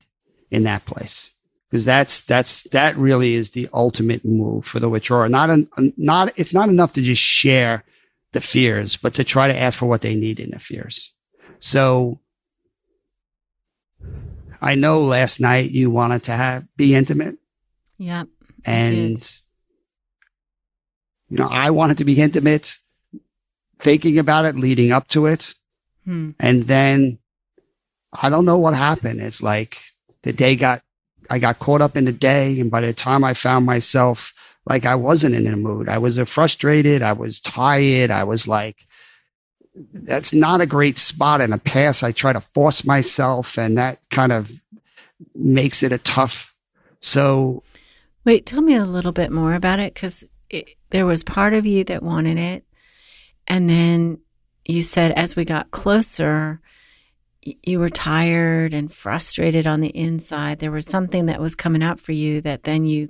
in 0.52 0.64
that 0.64 0.86
place 0.86 1.34
because 1.70 1.86
that's 1.86 2.22
that's 2.22 2.64
that 2.64 2.98
really 2.98 3.36
is 3.36 3.52
the 3.52 3.70
ultimate 3.74 4.26
move 4.26 4.66
for 4.66 4.80
the 4.80 4.90
withdrawer. 4.90 5.30
Not 5.30 5.50
an, 5.50 5.70
not 5.98 6.34
it's 6.36 6.54
not 6.54 6.70
enough 6.70 6.94
to 6.94 7.02
just 7.02 7.22
share 7.22 7.84
the 8.32 8.42
fears, 8.42 8.98
but 8.98 9.14
to 9.16 9.24
try 9.24 9.48
to 9.48 9.58
ask 9.58 9.78
for 9.78 9.86
what 9.86 10.02
they 10.02 10.16
need 10.16 10.40
in 10.40 10.52
the 10.52 10.60
fears. 10.60 11.14
So 11.60 12.20
I 14.62 14.76
know 14.76 15.02
last 15.02 15.40
night 15.40 15.72
you 15.72 15.90
wanted 15.90 16.24
to 16.24 16.32
have 16.32 16.66
be 16.76 16.96
intimate. 16.96 17.38
Yep. 17.98 18.28
And 18.66 19.42
you 21.30 21.38
know, 21.38 21.48
I 21.50 21.70
wanted 21.70 22.00
to 22.00 22.06
be 22.06 22.20
intimate, 22.20 22.80
thinking 23.78 24.18
about 24.18 24.46
it, 24.46 24.56
leading 24.56 24.92
up 24.92 25.08
to 25.10 25.28
it. 25.28 25.54
Hmm. 26.06 26.32
And 26.40 26.68
then 26.68 27.20
I 28.14 28.30
don't 28.30 28.46
know 28.46 28.58
what 28.58 28.76
happened. 28.76 29.22
It's 29.22 29.44
like 29.44 29.78
the 30.24 30.34
day 30.34 30.56
got 30.56 30.82
I 31.30 31.40
got 31.40 31.60
caught 31.60 31.82
up 31.82 31.96
in 31.96 32.06
the 32.06 32.12
day, 32.12 32.60
and 32.60 32.72
by 32.72 32.82
the 32.82 32.94
time 32.94 33.24
I 33.24 33.34
found 33.34 33.66
myself 33.66 34.34
like 34.66 34.86
I 34.86 34.96
wasn't 34.96 35.36
in 35.36 35.48
a 35.48 35.56
mood, 35.56 35.90
I 35.90 35.98
was 35.98 36.20
frustrated, 36.20 37.02
I 37.02 37.14
was 37.14 37.40
tired, 37.40 38.12
I 38.12 38.24
was 38.24 38.48
like, 38.48 38.88
that's 39.94 40.34
not 40.34 40.62
a 40.62 40.66
great 40.66 40.98
spot 40.98 41.42
in 41.42 41.54
a 41.54 41.58
pass. 41.58 42.04
I 42.04 42.12
try 42.12 42.34
to 42.34 42.42
force 42.42 42.84
myself, 42.84 43.58
and 43.58 43.78
that 43.78 44.00
kind 44.10 44.32
of 44.32 44.52
makes 45.36 45.84
it 45.84 45.92
a 45.92 45.98
tough. 46.00 46.54
So, 47.00 47.64
wait, 48.26 48.46
tell 48.46 48.62
me 48.62 48.76
a 48.76 48.86
little 48.86 49.12
bit 49.12 49.32
more 49.32 49.54
about 49.54 49.80
it 49.80 49.94
because 49.94 50.26
there 50.90 51.06
was 51.06 51.24
part 51.24 51.54
of 51.54 51.66
you 51.66 51.84
that 51.86 52.04
wanted 52.04 52.38
it, 52.38 52.66
and 53.48 53.70
then 53.70 54.20
you 54.70 54.84
said 54.84 55.12
as 55.14 55.36
we 55.36 55.46
got 55.46 55.72
closer, 55.72 56.62
you 57.42 57.80
were 57.80 57.90
tired 57.90 58.74
and 58.74 58.94
frustrated 58.94 59.66
on 59.66 59.80
the 59.80 59.96
inside. 59.98 60.60
There 60.60 60.72
was 60.72 60.86
something 60.86 61.26
that 61.26 61.42
was 61.42 61.56
coming 61.56 61.82
up 61.82 62.00
for 62.00 62.12
you 62.12 62.42
that 62.42 62.64
then 62.64 62.86
you 62.86 63.10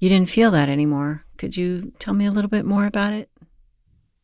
you 0.00 0.08
didn't 0.08 0.28
feel 0.28 0.50
that 0.50 0.68
anymore. 0.68 1.24
Could 1.38 1.56
you 1.56 1.92
tell 2.00 2.14
me 2.14 2.26
a 2.26 2.32
little 2.32 2.50
bit 2.50 2.64
more 2.64 2.86
about 2.86 3.12
it? 3.12 3.30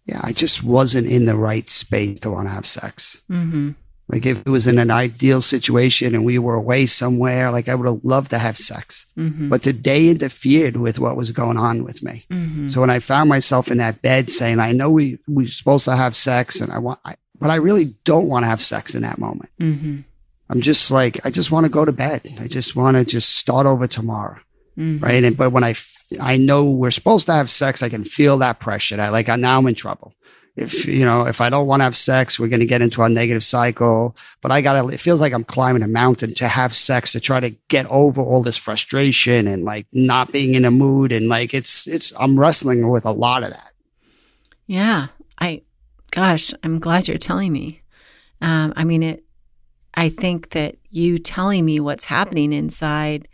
Yeah, 0.05 0.21
I 0.25 0.33
just 0.33 0.65
wasn't 0.65 1.07
in 1.07 1.27
the 1.27 1.37
right 1.37 1.69
space 1.71 2.19
to 2.21 2.31
want 2.31 2.49
to 2.49 2.55
have 2.55 2.67
sex. 2.67 3.23
Mm-hmm. 3.31 3.73
Like 4.09 4.25
if 4.25 4.39
it 4.39 4.49
was 4.49 4.67
in 4.67 4.79
an 4.79 4.91
ideal 4.91 5.41
situation 5.43 6.15
and 6.15 6.25
we 6.25 6.39
were 6.39 6.55
away 6.55 6.87
somewhere, 6.87 7.51
like 7.51 7.69
I 7.69 7.75
would 7.75 7.87
have 7.87 8.01
loved 8.05 8.31
to 8.31 8.39
have 8.39 8.57
sex. 8.57 9.07
Mm-hmm. 9.19 9.51
But 9.51 9.65
the 9.65 9.73
day 9.75 10.09
interfered 10.09 10.77
with 10.77 10.99
what 10.99 11.17
was 11.17 11.31
going 11.31 11.59
on 11.59 11.85
with 11.85 12.03
me. 12.03 12.25
Mm-hmm. 12.31 12.69
So 12.69 12.81
when 12.81 12.89
I 12.91 13.01
found 13.01 13.29
myself 13.29 13.71
in 13.71 13.79
that 13.79 14.01
bed 14.01 14.31
saying, 14.31 14.61
I 14.61 14.73
know 14.73 14.91
we 14.91 15.19
we're 15.29 15.47
supposed 15.47 15.85
to 15.85 15.97
have 15.97 16.17
sex 16.17 16.61
and 16.61 16.73
I 16.73 16.79
want 16.79 17.01
I, 17.05 17.17
but 17.39 17.51
I 17.51 17.57
really 17.57 17.95
don't 18.05 18.29
want 18.29 18.45
to 18.45 18.49
have 18.49 18.63
sex 18.63 18.95
in 18.95 19.03
that 19.03 19.19
moment. 19.19 19.51
Mm-hmm. 19.61 20.01
I'm 20.51 20.61
just 20.63 20.91
like, 20.91 21.25
I 21.27 21.31
just 21.31 21.51
want 21.51 21.67
to 21.67 21.71
go 21.71 21.85
to 21.85 21.93
bed. 21.93 22.23
I 22.41 22.49
just 22.49 22.75
want 22.75 22.97
to 22.97 23.05
just 23.05 23.37
start 23.37 23.67
over 23.67 23.87
tomorrow. 23.87 24.39
Mhm. 24.79 25.03
Right. 25.03 25.23
And, 25.25 25.37
but 25.37 25.51
when 25.51 25.65
I, 25.65 25.71
f- 25.71 26.07
I 26.21 26.37
know 26.37 26.65
we're 26.71 26.93
supposed 26.93 27.27
to 27.27 27.33
have 27.35 27.51
sex, 27.51 27.83
I 27.83 27.89
can 27.89 28.05
feel 28.05 28.39
that 28.39 28.61
pressure. 28.61 28.99
I 29.01 29.09
like, 29.09 29.29
I 29.29 29.37
now 29.37 29.59
I'm 29.59 29.67
in 29.67 29.75
trouble. 29.75 30.15
If, 30.59 30.87
you 30.87 31.05
know, 31.05 31.25
if 31.25 31.41
I 31.41 31.51
don't 31.51 31.67
want 31.67 31.81
to 31.81 31.85
have 31.85 31.97
sex, 31.97 32.39
we're 32.39 32.49
going 32.49 32.61
to 32.61 32.67
get 32.67 32.83
into 32.83 33.03
a 33.03 33.09
negative 33.09 33.45
cycle. 33.45 34.17
But 34.41 34.51
I 34.51 34.61
got 34.61 34.81
to, 34.81 34.89
it 34.89 35.01
feels 35.01 35.21
like 35.21 35.33
I'm 35.33 35.45
climbing 35.45 35.83
a 35.83 35.89
mountain 35.89 36.35
to 36.35 36.49
have 36.49 36.75
sex 36.75 37.13
to 37.13 37.21
try 37.21 37.39
to 37.39 37.51
get 37.69 37.87
over 37.87 38.21
all 38.21 38.43
this 38.43 38.57
frustration 38.57 39.47
and 39.47 39.65
like 39.65 39.87
not 39.93 40.33
being 40.33 40.55
in 40.55 40.65
a 40.65 40.71
mood. 40.71 41.13
And 41.13 41.29
like, 41.29 41.55
it's, 41.55 41.87
it's, 41.87 42.13
I'm 42.19 42.39
wrestling 42.39 42.89
with 42.89 43.07
a 43.07 43.13
lot 43.13 43.45
of 43.45 43.51
that. 43.51 43.73
Yeah, 44.67 45.07
I, 45.41 45.63
gosh, 46.11 46.53
I'm 46.65 46.81
glad 46.81 47.07
you're 47.07 47.19
telling 47.19 47.53
me. 47.53 47.83
Um, 48.41 48.73
I 48.77 48.85
mean, 48.85 49.03
it. 49.03 49.25
I 49.95 50.11
think 50.11 50.51
that 50.51 50.77
you 50.91 51.19
telling 51.19 51.65
me 51.65 51.81
what's 51.81 52.05
happening 52.05 52.53
inside 52.53 53.27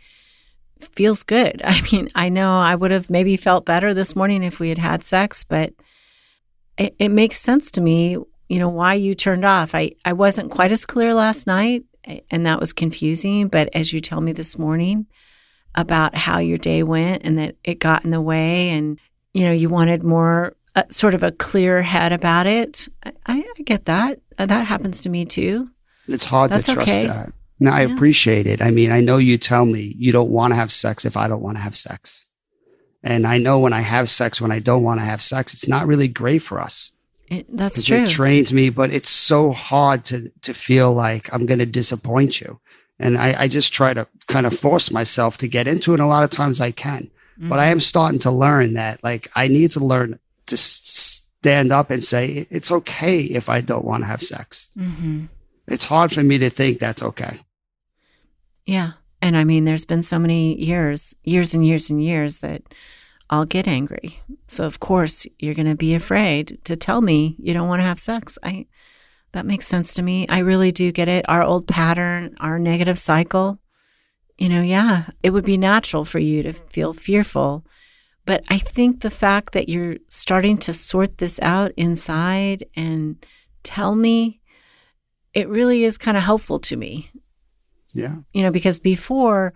feels 0.79 1.23
good. 1.23 1.61
I 1.65 1.81
mean, 1.91 2.09
I 2.15 2.29
know 2.29 2.59
I 2.59 2.75
would 2.75 2.91
have 2.91 3.09
maybe 3.09 3.37
felt 3.37 3.65
better 3.65 3.93
this 3.93 4.15
morning 4.15 4.43
if 4.43 4.59
we 4.59 4.69
had 4.69 4.77
had 4.77 5.03
sex, 5.03 5.43
but 5.43 5.73
it, 6.77 6.95
it 6.99 7.09
makes 7.09 7.39
sense 7.39 7.71
to 7.71 7.81
me. 7.81 8.17
You 8.49 8.59
know 8.59 8.69
why 8.69 8.93
you 8.95 9.15
turned 9.15 9.45
off. 9.45 9.73
I 9.73 9.91
I 10.03 10.13
wasn't 10.13 10.51
quite 10.51 10.71
as 10.71 10.85
clear 10.85 11.13
last 11.13 11.47
night, 11.47 11.83
and 12.29 12.45
that 12.45 12.59
was 12.59 12.73
confusing. 12.73 13.47
But 13.47 13.69
as 13.73 13.91
you 13.91 14.01
tell 14.01 14.21
me 14.21 14.31
this 14.33 14.57
morning 14.57 15.07
about 15.73 16.15
how 16.15 16.39
your 16.39 16.57
day 16.57 16.83
went 16.83 17.23
and 17.25 17.37
that 17.37 17.55
it 17.63 17.79
got 17.79 18.05
in 18.05 18.11
the 18.11 18.21
way, 18.21 18.69
and 18.69 18.99
you 19.33 19.43
know 19.43 19.51
you 19.51 19.69
wanted 19.69 20.03
more 20.03 20.55
uh, 20.75 20.83
sort 20.89 21.13
of 21.15 21.23
a 21.23 21.31
clear 21.31 21.81
head 21.81 22.11
about 22.13 22.45
it. 22.47 22.87
I, 23.03 23.11
I 23.57 23.61
get 23.63 23.85
that. 23.85 24.19
Uh, 24.37 24.45
that 24.45 24.67
happens 24.67 25.01
to 25.01 25.09
me 25.09 25.25
too. 25.25 25.69
It's 26.07 26.25
hard 26.25 26.51
That's 26.51 26.67
to 26.67 26.73
trust 26.73 26.89
okay. 26.91 27.07
that. 27.07 27.33
No, 27.59 27.71
I 27.71 27.85
Yeah. 27.85 27.95
appreciate 27.95 28.45
it. 28.47 28.61
I 28.61 28.69
mean, 28.69 28.91
I 28.91 28.99
know 29.01 29.17
you 29.17 29.37
tell 29.37 29.65
me 29.65 29.95
you 29.97 30.11
don't 30.11 30.29
want 30.29 30.51
to 30.51 30.55
have 30.55 30.71
sex 30.71 31.05
if 31.05 31.17
I 31.17 31.27
don't 31.27 31.41
want 31.41 31.57
to 31.57 31.63
have 31.63 31.75
sex. 31.75 32.25
And 33.05 33.27
I 33.27 33.37
know 33.37 33.59
when 33.59 33.71
I 33.71 33.81
have 33.81 34.09
sex, 34.09 34.41
when 34.41 34.51
I 34.51 34.57
don't 34.59 34.83
want 34.83 34.99
to 34.99 35.05
have 35.05 35.21
sex, 35.21 35.53
it's 35.53 35.67
not 35.67 35.85
really 35.85 36.07
great 36.07 36.39
for 36.39 36.59
us. 36.59 36.91
It, 37.29 37.45
that's 37.55 37.83
true. 37.83 37.97
It 37.97 38.09
trains 38.09 38.51
me, 38.51 38.69
but 38.71 38.91
it's 38.91 39.09
so 39.11 39.51
hard 39.51 40.03
to, 40.05 40.31
to 40.41 40.53
feel 40.55 40.91
like 40.91 41.31
I'm 41.31 41.45
going 41.45 41.59
to 41.59 41.65
disappoint 41.67 42.41
you. 42.41 42.59
And 42.99 43.15
I, 43.17 43.43
I 43.43 43.47
just 43.47 43.71
try 43.73 43.93
to 43.93 44.07
kind 44.27 44.47
of 44.47 44.57
force 44.57 44.89
myself 44.89 45.37
to 45.39 45.47
get 45.47 45.67
into 45.67 45.93
it. 45.93 45.99
A 45.99 46.05
lot 46.07 46.23
of 46.23 46.31
times 46.31 46.59
I 46.59 46.71
can, 46.71 47.11
but 47.37 47.59
I 47.59 47.67
am 47.67 47.79
starting 47.79 48.19
to 48.19 48.31
learn 48.31 48.73
that 48.73 49.03
like 49.03 49.29
I 49.35 49.49
need 49.49 49.71
to 49.71 49.79
learn 49.85 50.17
to 50.47 50.57
stand 50.57 51.71
up 51.71 51.91
and 51.91 52.03
say, 52.03 52.47
it's 52.49 52.71
okay 52.71 53.21
if 53.21 53.49
I 53.49 53.61
don't 53.61 53.85
want 53.85 54.01
to 54.03 54.07
have 54.07 54.21
sex. 54.21 54.69
hmm 54.75 55.25
It's 55.67 55.85
hard 55.85 56.11
for 56.11 56.23
me 56.23 56.39
to 56.39 56.49
think 56.49 56.79
that's 56.79 57.03
okay. 57.03 57.41
Yeah. 58.65 58.93
And 59.21 59.35
I 59.35 59.43
mean, 59.43 59.65
there's 59.65 59.85
been 59.85 60.03
so 60.03 60.19
many 60.19 60.61
years, 60.63 61.15
years 61.23 61.53
and 61.53 61.65
years 61.65 61.89
and 61.89 62.03
years 62.03 62.39
that 62.39 62.61
I'll 63.29 63.45
get 63.45 63.67
angry. 63.67 64.19
So 64.47 64.65
of 64.65 64.79
course 64.79 65.25
you're 65.39 65.55
going 65.55 65.67
to 65.67 65.75
be 65.75 65.95
afraid 65.95 66.59
to 66.65 66.75
tell 66.75 67.01
me 67.01 67.35
you 67.39 67.53
don't 67.53 67.67
want 67.67 67.79
to 67.79 67.85
have 67.85 67.99
sex. 67.99 68.37
I, 68.43 68.67
that 69.31 69.45
makes 69.45 69.67
sense 69.67 69.93
to 69.95 70.03
me. 70.03 70.27
I 70.27 70.39
really 70.39 70.71
do 70.71 70.91
get 70.91 71.07
it. 71.07 71.27
Our 71.27 71.43
old 71.43 71.67
pattern, 71.67 72.35
our 72.39 72.59
negative 72.59 72.99
cycle, 72.99 73.59
you 74.37 74.49
know, 74.49 74.61
yeah, 74.61 75.07
it 75.23 75.31
would 75.31 75.45
be 75.45 75.57
natural 75.57 76.05
for 76.05 76.19
you 76.19 76.43
to 76.43 76.53
feel 76.53 76.93
fearful. 76.93 77.65
But 78.25 78.43
I 78.49 78.57
think 78.57 79.01
the 79.01 79.09
fact 79.09 79.53
that 79.53 79.69
you're 79.69 79.97
starting 80.07 80.57
to 80.59 80.73
sort 80.73 81.17
this 81.17 81.39
out 81.41 81.71
inside 81.77 82.65
and 82.75 83.23
tell 83.63 83.95
me, 83.95 84.41
it 85.33 85.49
really 85.49 85.83
is 85.83 85.97
kind 85.97 86.17
of 86.17 86.23
helpful 86.23 86.59
to 86.59 86.75
me 86.75 87.11
Yeah. 87.95 88.15
you 88.33 88.43
know, 88.43 88.51
because 88.51 88.79
before 88.79 89.53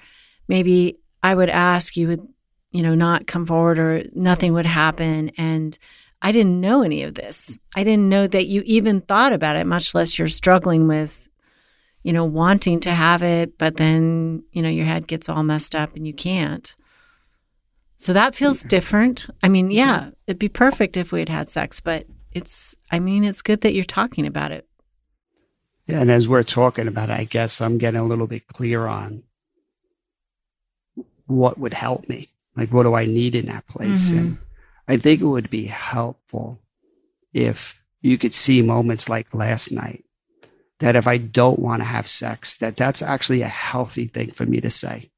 maybe 0.48 0.98
I 1.22 1.36
would 1.36 1.50
ask, 1.50 1.98
you 1.98 2.08
would, 2.08 2.28
you 2.72 2.82
know, 2.82 2.96
not 2.96 3.28
come 3.28 3.46
forward 3.46 3.78
or 3.78 4.04
nothing 4.14 4.54
would 4.54 4.66
happen. 4.66 5.32
And 5.38 5.78
I 6.22 6.32
didn't 6.32 6.62
know 6.62 6.82
any 6.82 7.04
of 7.04 7.16
this. 7.16 7.60
I 7.76 7.84
didn't 7.84 8.10
know 8.10 8.28
that 8.28 8.48
you 8.48 8.64
even 8.66 9.02
thought 9.02 9.34
about 9.34 9.58
it, 9.58 9.68
much 9.68 9.94
less 9.94 10.18
you're 10.18 10.30
struggling 10.30 10.88
with, 10.88 11.30
you 12.04 12.14
know, 12.14 12.24
wanting 12.24 12.80
to 12.82 12.92
have 12.92 13.22
it, 13.22 13.58
but 13.58 13.76
then, 13.76 14.44
you 14.54 14.62
know, 14.62 14.70
your 14.70 14.86
head 14.86 15.08
gets 15.08 15.28
all 15.28 15.44
messed 15.44 15.76
up 15.76 15.96
and 15.96 16.08
you 16.08 16.14
can't. 16.14 16.76
So 17.98 18.14
that 18.14 18.34
feels 18.34 18.64
different. 18.64 19.28
I 19.44 19.50
mean, 19.50 19.72
yeah, 19.72 20.12
it'd 20.26 20.40
be 20.40 20.48
perfect 20.48 20.96
if 20.96 21.12
we 21.12 21.20
had 21.20 21.28
had 21.28 21.50
sex, 21.50 21.82
but 21.82 22.06
it's, 22.32 22.78
I 22.92 23.00
mean, 23.00 23.26
it's 23.26 23.42
good 23.42 23.60
that 23.62 23.74
you're 23.74 23.84
talking 23.84 24.26
about 24.26 24.54
it. 24.54 24.69
And 25.90 26.12
as 26.12 26.28
we're 26.28 26.44
talking 26.44 26.88
about 26.88 27.10
it, 27.10 27.14
I 27.20 27.24
guess 27.24 27.62
I'm 27.62 27.78
getting 27.78 28.00
a 28.00 28.06
little 28.06 28.28
bit 28.28 28.48
clear 28.48 28.86
on 28.88 29.24
what 31.26 31.58
would 31.58 31.74
help 31.74 32.08
me. 32.10 32.30
Like, 32.56 32.72
what 32.72 32.84
do 32.84 32.94
I 32.94 33.06
need 33.06 33.36
in 33.36 33.48
that 33.48 33.68
place? 33.68 34.12
Mhm. 34.12 34.18
And 34.18 34.38
I 34.88 34.98
think 34.98 35.22
it 35.22 35.26
would 35.26 35.50
be 35.50 35.66
helpful 35.66 36.60
if 37.34 37.80
you 38.02 38.18
could 38.18 38.34
see 38.34 38.62
moments 38.62 39.10
like 39.10 39.34
last 39.34 39.72
night 39.72 40.04
that 40.80 40.96
if 40.96 41.08
I 41.08 41.18
don't 41.18 41.60
want 41.60 41.82
to 41.82 41.86
have 41.86 42.08
sex, 42.08 42.58
that 42.58 42.76
that's 42.76 43.02
actually 43.02 43.42
a 43.42 43.48
healthy 43.48 44.08
thing 44.08 44.32
for 44.32 44.46
me 44.46 44.62
to 44.62 44.70
say. 44.70 45.12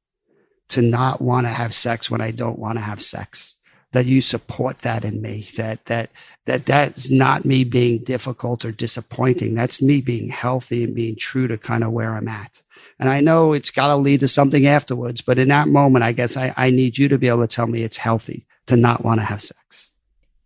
To 0.68 0.82
not 0.82 1.20
want 1.20 1.46
to 1.46 1.52
have 1.52 1.74
sex 1.74 2.10
when 2.10 2.20
I 2.20 2.30
don't 2.30 2.58
want 2.58 2.78
to 2.78 2.82
have 2.84 3.00
sex. 3.00 3.56
That 3.92 4.06
you 4.06 4.20
support 4.20 4.78
that 4.78 5.04
in 5.04 5.20
me. 5.20 5.48
That 5.56 5.84
that 5.86 6.10
that 6.46 6.66
that's 6.66 7.10
not 7.10 7.44
me 7.44 7.64
being 7.64 8.02
difficult 8.02 8.64
or 8.64 8.72
disappointing. 8.72 9.54
That's 9.54 9.82
me 9.82 10.00
being 10.00 10.28
healthy 10.28 10.84
and 10.84 10.94
being 10.94 11.16
true 11.16 11.46
to 11.48 11.58
kind 11.58 11.84
of 11.84 11.92
where 11.92 12.14
I'm 12.14 12.28
at. 12.28 12.62
And 12.98 13.08
I 13.08 13.20
know 13.20 13.52
it's 13.52 13.70
got 13.70 13.88
to 13.88 13.96
lead 13.96 14.20
to 14.20 14.28
something 14.28 14.66
afterwards, 14.66 15.20
but 15.20 15.38
in 15.38 15.48
that 15.48 15.68
moment, 15.68 16.04
I 16.04 16.12
guess 16.12 16.36
I, 16.36 16.54
I 16.56 16.70
need 16.70 16.98
you 16.98 17.08
to 17.08 17.18
be 17.18 17.28
able 17.28 17.46
to 17.46 17.54
tell 17.54 17.66
me 17.66 17.82
it's 17.82 17.96
healthy 17.96 18.46
to 18.66 18.76
not 18.76 19.04
want 19.04 19.20
to 19.20 19.24
have 19.24 19.42
sex. 19.42 19.90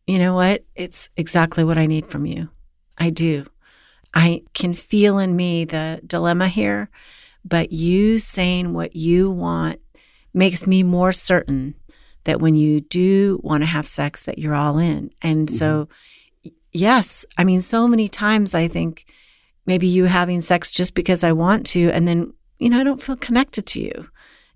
You 0.06 0.18
know 0.18 0.34
what? 0.34 0.64
It's 0.74 1.10
exactly 1.16 1.64
what 1.64 1.78
I 1.78 1.86
need 1.86 2.06
from 2.06 2.26
you. 2.26 2.48
I 2.98 3.10
do. 3.10 3.46
I 4.14 4.42
can 4.54 4.72
feel 4.72 5.18
in 5.18 5.36
me 5.36 5.64
the 5.64 6.00
dilemma 6.06 6.48
here, 6.48 6.88
but 7.44 7.72
you 7.72 8.18
saying 8.18 8.72
what 8.72 8.96
you 8.96 9.30
want 9.30 9.80
makes 10.32 10.66
me 10.66 10.82
more 10.82 11.12
certain 11.12 11.74
that 12.26 12.40
when 12.40 12.54
you 12.54 12.80
do 12.80 13.40
want 13.42 13.62
to 13.62 13.66
have 13.66 13.86
sex 13.86 14.24
that 14.24 14.38
you're 14.38 14.54
all 14.54 14.78
in. 14.78 15.10
And 15.22 15.48
mm-hmm. 15.48 15.56
so 15.56 15.88
yes, 16.72 17.24
I 17.38 17.44
mean 17.44 17.60
so 17.60 17.88
many 17.88 18.08
times 18.08 18.54
I 18.54 18.68
think 18.68 19.06
maybe 19.64 19.86
you 19.86 20.04
having 20.04 20.40
sex 20.40 20.70
just 20.70 20.94
because 20.94 21.24
I 21.24 21.32
want 21.32 21.66
to 21.68 21.90
and 21.90 22.06
then 22.06 22.32
you 22.58 22.68
know 22.68 22.80
I 22.80 22.84
don't 22.84 23.02
feel 23.02 23.16
connected 23.16 23.66
to 23.66 23.80
you. 23.80 24.08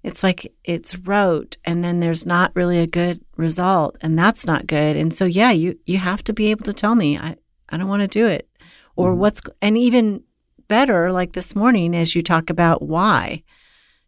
It's 0.03 0.23
like 0.23 0.53
it's 0.65 0.97
rote 0.97 1.57
and 1.65 1.83
then 1.83 2.01
there's 2.01 2.25
not 2.25 2.55
really 2.55 2.79
a 2.79 2.87
good 2.87 3.21
result 3.37 3.97
and 4.01 4.19
that's 4.19 4.47
not 4.47 4.67
good. 4.67 4.97
And 4.97 5.13
so 5.13 5.25
yeah, 5.25 5.51
you 5.51 5.79
you 5.87 5.99
have 5.99 6.23
to 6.25 6.33
be 6.33 6.51
able 6.51 6.65
to 6.65 6.73
tell 6.73 6.95
me 6.95 7.19
I 7.19 7.37
I 7.69 7.77
don't 7.77 7.89
want 7.89 8.03
to 8.03 8.09
do 8.09 8.27
it 8.27 8.49
or 8.97 9.11
mm-hmm. 9.11 9.21
what's 9.21 9.41
and 9.63 9.79
even 9.79 10.23
better 10.69 11.11
like 11.11 11.33
this 11.33 11.57
morning 11.57 11.97
as 11.97 12.15
you 12.15 12.23
talk 12.23 12.49
about 12.49 12.81
why 12.81 13.43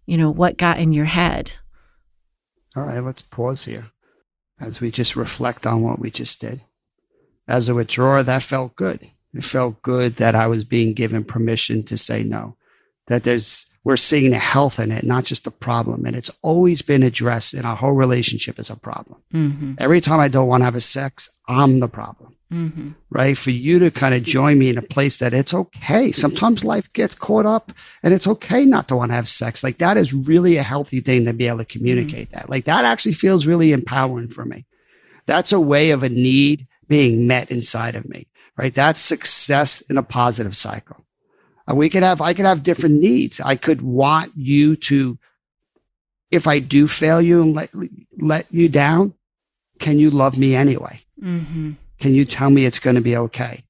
you 0.07 0.17
know 0.17 0.31
what 0.31 0.57
got 0.57 0.79
in 0.79 0.93
your 0.93 1.07
head 1.07 1.53
all 2.77 2.85
right 2.85 3.03
let's 3.03 3.23
pause 3.23 3.65
here 3.65 3.87
as 4.61 4.81
we 4.81 4.91
just 4.91 5.17
reflect 5.17 5.67
on 5.67 5.83
what 5.83 5.99
we 5.99 6.11
just 6.11 6.41
did. 6.41 6.61
As 7.49 7.69
a 7.69 7.75
withdrawer 7.75 8.23
that 8.23 8.43
felt 8.43 8.77
good. 8.77 9.11
It 9.35 9.45
felt 9.45 9.81
good 9.83 10.17
that 10.17 10.35
i 10.35 10.47
was 10.47 10.65
being 10.65 10.93
given 10.93 11.25
permission 11.25 11.83
to 11.85 11.97
say 11.97 12.23
no 12.23 12.55
that 13.07 13.25
there's 13.25 13.67
we're 13.85 13.97
seeing 13.97 14.31
the 14.31 14.39
health 14.39 14.79
in 14.79 14.93
it 14.93 15.05
not 15.05 15.25
just 15.25 15.45
the 15.45 15.51
problem 15.51 16.05
and 16.05 16.15
it's 16.15 16.31
always 16.43 16.83
been 16.83 17.03
addressed 17.03 17.55
in 17.55 17.65
our 17.65 17.75
whole 17.75 17.93
relationship 17.93 18.59
as 18.59 18.69
a 18.71 18.77
problem. 18.77 19.21
Mm-hmm. 19.33 19.75
every 19.79 20.01
time 20.01 20.21
i 20.21 20.29
don't 20.29 20.49
want 20.49 20.61
to 20.61 20.67
have 20.67 20.75
a 20.75 20.81
sex 20.81 21.31
i'm 21.49 21.81
the 21.81 21.89
problem 21.89 22.37
Mm-hmm. 22.53 22.91
Right. 23.11 23.37
For 23.37 23.51
you 23.51 23.79
to 23.79 23.91
kind 23.91 24.15
of 24.15 24.23
join 24.23 24.59
me 24.59 24.69
in 24.69 24.77
a 24.77 24.83
place 24.83 25.19
that 25.19 25.33
it's 25.33 25.55
okay. 25.55 26.13
Sometimes 26.13 26.65
life 26.65 26.93
gets 26.93 27.15
caught 27.15 27.47
up 27.47 27.73
and 28.03 28.13
it's 28.13 28.27
okay 28.27 28.67
not 28.67 28.89
to 28.89 28.97
want 28.97 29.11
to 29.11 29.15
have 29.17 29.29
sex. 29.29 29.65
Like 29.65 29.79
that 29.79 29.97
is 29.97 30.13
really 30.13 30.59
a 30.59 30.63
healthy 30.63 31.01
thing 31.01 31.25
to 31.25 31.33
be 31.33 31.49
able 31.49 31.59
to 31.59 31.65
communicate 31.65 32.29
mm-hmm. 32.29 32.41
that. 32.41 32.51
Like 32.51 32.67
that 32.67 32.85
actually 32.85 33.15
feels 33.15 33.47
really 33.47 33.73
empowering 33.73 34.29
for 34.29 34.45
me. 34.45 34.67
That's 35.27 35.53
a 35.53 35.61
way 35.61 35.91
of 35.91 36.03
a 36.03 36.09
need 36.09 36.67
being 36.89 37.27
met 37.27 37.51
inside 37.51 37.95
of 37.95 38.09
me. 38.09 38.27
Right. 38.57 38.75
That's 38.75 39.01
success 39.01 39.81
in 39.83 39.97
a 39.97 40.03
positive 40.03 40.55
cycle. 40.55 41.03
And 41.67 41.79
we 41.79 41.89
could 41.89 42.03
have, 42.03 42.21
I 42.21 42.35
could 42.35 42.45
have 42.45 42.63
different 42.63 43.01
needs. 43.01 43.41
I 43.41 43.57
could 43.57 43.81
want 43.81 44.33
you 44.37 44.77
to, 44.77 45.19
if 46.31 46.47
I 46.47 46.59
do 46.59 46.87
fail 46.87 47.23
you 47.23 47.41
and 47.41 47.55
let, 47.55 47.71
let 48.19 48.47
you 48.53 48.69
down, 48.69 49.15
can 49.79 49.99
you 49.99 50.11
love 50.11 50.37
me 50.37 50.55
anyway? 50.55 51.01
Mm-hmm. 51.23 51.73
Can 52.03 52.17
you 52.17 52.25
tell 52.25 52.51
me 52.51 52.67
it's 52.67 52.81
going 52.81 52.97
to 52.97 53.01
be 53.01 53.17
okay? 53.17 53.63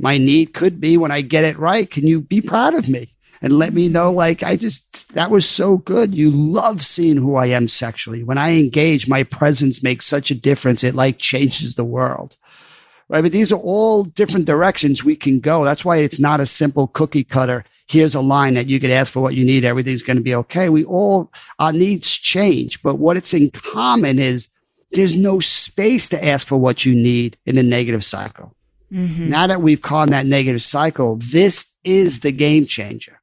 My 0.00 0.18
need 0.18 0.52
could 0.52 0.80
be 0.80 0.96
when 0.96 1.12
I 1.12 1.20
get 1.20 1.44
it 1.44 1.56
right. 1.60 1.88
Can 1.88 2.08
you 2.08 2.20
be 2.20 2.40
proud 2.40 2.74
of 2.74 2.88
me 2.88 3.08
and 3.40 3.52
let 3.52 3.72
me 3.72 3.88
know? 3.88 4.10
Like, 4.10 4.42
I 4.42 4.56
just, 4.56 5.14
that 5.14 5.30
was 5.30 5.48
so 5.48 5.76
good. 5.76 6.12
You 6.12 6.32
love 6.32 6.82
seeing 6.82 7.16
who 7.16 7.36
I 7.36 7.46
am 7.46 7.68
sexually. 7.68 8.24
When 8.24 8.36
I 8.36 8.58
engage, 8.58 9.06
my 9.06 9.22
presence 9.22 9.80
makes 9.80 10.06
such 10.06 10.32
a 10.32 10.34
difference. 10.34 10.82
It 10.82 10.96
like 10.96 11.18
changes 11.18 11.76
the 11.76 11.84
world. 11.84 12.36
Right. 13.08 13.22
But 13.22 13.30
these 13.30 13.52
are 13.52 13.60
all 13.60 14.04
different 14.04 14.46
directions 14.46 15.04
we 15.04 15.14
can 15.14 15.38
go. 15.38 15.64
That's 15.64 15.84
why 15.84 15.98
it's 15.98 16.18
not 16.18 16.40
a 16.40 16.46
simple 16.46 16.88
cookie 16.88 17.22
cutter. 17.22 17.64
Here's 17.86 18.16
a 18.16 18.20
line 18.20 18.54
that 18.54 18.66
you 18.66 18.80
could 18.80 18.90
ask 18.90 19.12
for 19.12 19.20
what 19.20 19.36
you 19.36 19.44
need. 19.44 19.64
Everything's 19.64 20.02
going 20.02 20.16
to 20.16 20.22
be 20.22 20.34
okay. 20.34 20.68
We 20.68 20.84
all, 20.84 21.30
our 21.60 21.72
needs 21.72 22.10
change, 22.16 22.82
but 22.82 22.96
what 22.96 23.16
it's 23.16 23.34
in 23.34 23.52
common 23.52 24.18
is 24.18 24.48
there's 24.92 25.16
no 25.16 25.40
space 25.40 26.08
to 26.10 26.24
ask 26.24 26.46
for 26.46 26.56
what 26.56 26.84
you 26.84 26.94
need 26.94 27.36
in 27.46 27.58
a 27.58 27.62
negative 27.62 28.04
cycle. 28.04 28.54
Mm-hmm. 28.92 29.30
Now 29.30 29.46
that 29.46 29.62
we've 29.62 29.80
caught 29.80 30.10
that 30.10 30.26
negative 30.26 30.62
cycle, 30.62 31.16
this 31.16 31.66
is 31.84 32.20
the 32.20 32.32
game 32.32 32.66
changer. 32.66 33.20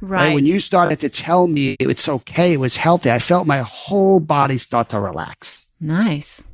Right. 0.00 0.28
right. 0.28 0.34
When 0.34 0.46
you 0.46 0.58
started 0.58 0.98
to 1.00 1.08
tell 1.08 1.46
me 1.46 1.76
it's 1.78 2.08
okay, 2.08 2.54
it 2.54 2.60
was 2.60 2.76
healthy, 2.76 3.10
I 3.10 3.18
felt 3.18 3.46
my 3.46 3.58
whole 3.58 4.20
body 4.20 4.58
start 4.58 4.88
to 4.90 5.00
relax. 5.00 5.66
Nice. 5.80 6.48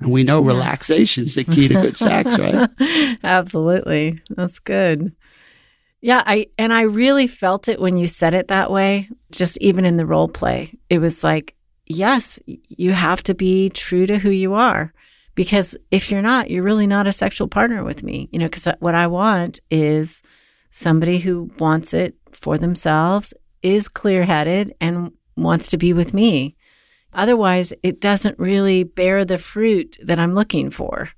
And 0.00 0.10
we 0.10 0.24
know 0.24 0.42
yeah. 0.42 0.48
relaxation 0.48 1.22
is 1.22 1.36
the 1.36 1.44
key 1.44 1.68
to 1.68 1.74
good 1.74 1.96
sex, 1.96 2.38
right? 2.38 2.68
Absolutely. 3.24 4.20
That's 4.30 4.58
good. 4.58 5.14
Yeah, 6.02 6.22
I 6.26 6.48
and 6.58 6.72
I 6.72 6.82
really 6.82 7.26
felt 7.26 7.68
it 7.68 7.80
when 7.80 7.96
you 7.96 8.06
said 8.06 8.34
it 8.34 8.48
that 8.48 8.70
way, 8.70 9.08
just 9.32 9.56
even 9.58 9.86
in 9.86 9.96
the 9.96 10.06
role 10.06 10.28
play. 10.28 10.78
It 10.90 10.98
was 10.98 11.24
like 11.24 11.55
yes, 11.86 12.40
you 12.46 12.92
have 12.92 13.22
to 13.24 13.34
be 13.34 13.70
true 13.70 14.06
to 14.06 14.18
who 14.18 14.30
you 14.30 14.54
are. 14.54 14.92
Because 15.34 15.76
if 15.90 16.10
you're 16.10 16.22
not, 16.22 16.50
you're 16.50 16.62
really 16.62 16.86
not 16.86 17.06
a 17.06 17.12
sexual 17.12 17.46
partner 17.46 17.84
with 17.84 18.02
me, 18.02 18.28
you 18.32 18.38
know, 18.38 18.46
because 18.46 18.66
what 18.80 18.94
I 18.94 19.06
want 19.06 19.60
is 19.70 20.22
somebody 20.70 21.18
who 21.18 21.50
wants 21.58 21.92
it 21.92 22.16
for 22.32 22.58
themselves, 22.58 23.34
is 23.62 23.88
clear 23.88 24.24
headed, 24.24 24.74
and 24.80 25.12
wants 25.36 25.70
to 25.70 25.76
be 25.76 25.92
with 25.92 26.14
me. 26.14 26.56
Otherwise, 27.12 27.72
it 27.82 28.00
doesn't 28.00 28.38
really 28.38 28.84
bear 28.84 29.24
the 29.24 29.38
fruit 29.38 29.98
that 30.02 30.18
I'm 30.18 30.34
looking 30.34 30.70
for. 30.70 31.10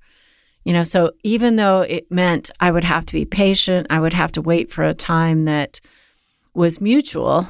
You 0.65 0.73
know, 0.73 0.83
so 0.83 1.13
even 1.23 1.57
though 1.57 1.83
it 1.83 2.11
meant 2.11 2.51
I 2.61 2.71
would 2.71 2.85
have 2.85 3.07
to 3.07 3.13
be 3.13 3.25
patient, 3.25 3.87
I 3.89 4.01
would 4.01 4.13
have 4.13 4.33
to 4.33 4.43
wait 4.43 4.71
for 4.71 4.85
a 4.85 4.95
time 4.95 5.45
that 5.45 5.81
was 6.55 6.81
mutual, 6.81 7.49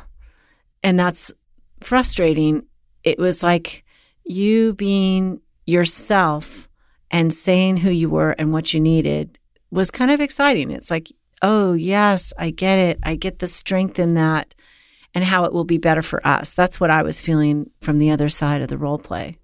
and 0.83 0.98
that's 0.98 1.33
frustrating 1.81 2.64
it 3.09 3.18
was 3.18 3.42
like 3.42 3.85
you 4.25 4.75
being 4.75 5.40
yourself 5.64 6.68
and 7.11 7.33
saying 7.33 7.79
who 7.79 7.90
you 7.90 8.11
were 8.11 8.33
and 8.33 8.53
what 8.53 8.75
you 8.75 8.81
needed 8.81 9.38
was 9.71 9.90
kind 9.90 10.11
of 10.11 10.21
exciting. 10.21 10.71
It's 10.71 10.90
like, 10.90 11.11
oh, 11.40 11.73
yes, 11.73 12.33
I 12.38 12.51
get 12.51 12.79
it. 12.79 12.99
I 13.03 13.16
get 13.16 13.38
the 13.38 13.47
strength 13.47 13.99
in 13.99 14.14
that 14.14 14.55
and 15.14 15.25
how 15.25 15.44
it 15.44 15.53
will 15.55 15.64
be 15.64 15.79
better 15.79 16.03
for 16.03 16.27
us. 16.27 16.53
That's 16.53 16.79
what 16.79 16.90
I 16.90 17.03
was 17.03 17.21
feeling 17.21 17.71
from 17.81 17.99
the 17.99 18.11
other 18.11 18.29
side 18.29 18.61
of 18.61 18.68
the 18.68 18.79
role 18.79 18.99
play. 18.99 19.38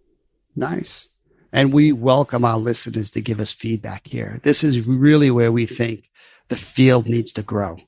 Nice. 0.54 1.10
And 1.52 1.72
we 1.72 1.92
welcome 1.92 2.44
our 2.44 2.58
listeners 2.58 3.10
to 3.10 3.22
give 3.22 3.40
us 3.40 3.54
feedback 3.54 4.06
here. 4.06 4.40
This 4.42 4.62
is 4.62 4.86
really 4.86 5.30
where 5.30 5.52
we 5.52 5.66
think 5.66 6.10
the 6.48 6.56
field 6.56 7.08
needs 7.08 7.32
to 7.32 7.42
grow. 7.42 7.78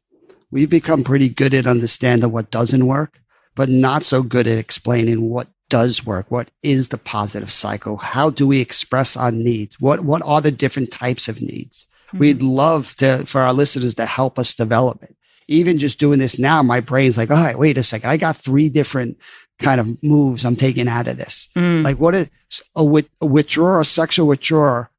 We've 0.50 0.70
become 0.70 1.04
pretty 1.04 1.28
good 1.28 1.52
at 1.52 1.66
understanding 1.66 2.32
what 2.32 2.50
doesn't 2.50 2.86
work, 2.86 3.18
but 3.54 3.68
not 3.68 4.04
so 4.04 4.22
good 4.22 4.46
at 4.46 4.58
explaining 4.58 5.28
what 5.28 5.48
does 5.68 6.06
work? 6.06 6.26
What 6.30 6.50
is 6.62 6.88
the 6.88 6.98
positive 6.98 7.52
cycle? 7.52 7.96
How 7.96 8.30
do 8.30 8.46
we 8.46 8.60
express 8.60 9.16
our 9.16 9.32
needs? 9.32 9.80
What 9.80 10.00
what 10.00 10.22
are 10.24 10.40
the 10.40 10.52
different 10.52 10.90
types 10.90 11.28
of 11.28 11.42
needs? 11.42 11.86
Mm-hmm. 12.08 12.18
We'd 12.18 12.42
love 12.42 12.94
to 12.96 13.24
for 13.26 13.40
our 13.40 13.52
listeners 13.52 13.94
to 13.96 14.06
help 14.06 14.38
us 14.38 14.54
develop 14.54 15.02
it. 15.02 15.16
Even 15.48 15.78
just 15.78 16.00
doing 16.00 16.18
this 16.18 16.38
now, 16.38 16.62
my 16.62 16.80
brain's 16.80 17.16
like, 17.16 17.30
all 17.30 17.36
right, 17.36 17.58
wait 17.58 17.78
a 17.78 17.82
second. 17.82 18.10
I 18.10 18.16
got 18.16 18.36
three 18.36 18.68
different 18.68 19.16
kind 19.58 19.80
of 19.80 20.02
moves 20.02 20.44
I'm 20.44 20.56
taking 20.56 20.88
out 20.88 21.08
of 21.08 21.16
this. 21.16 21.48
Mm. 21.56 21.84
Like 21.84 21.98
what 21.98 22.14
is 22.14 22.28
a, 22.74 22.84
with, 22.84 23.08
a 23.20 23.26
withdrawer, 23.26 23.80
a 23.80 23.84
sexual 23.84 24.26
withdrawer 24.26 24.90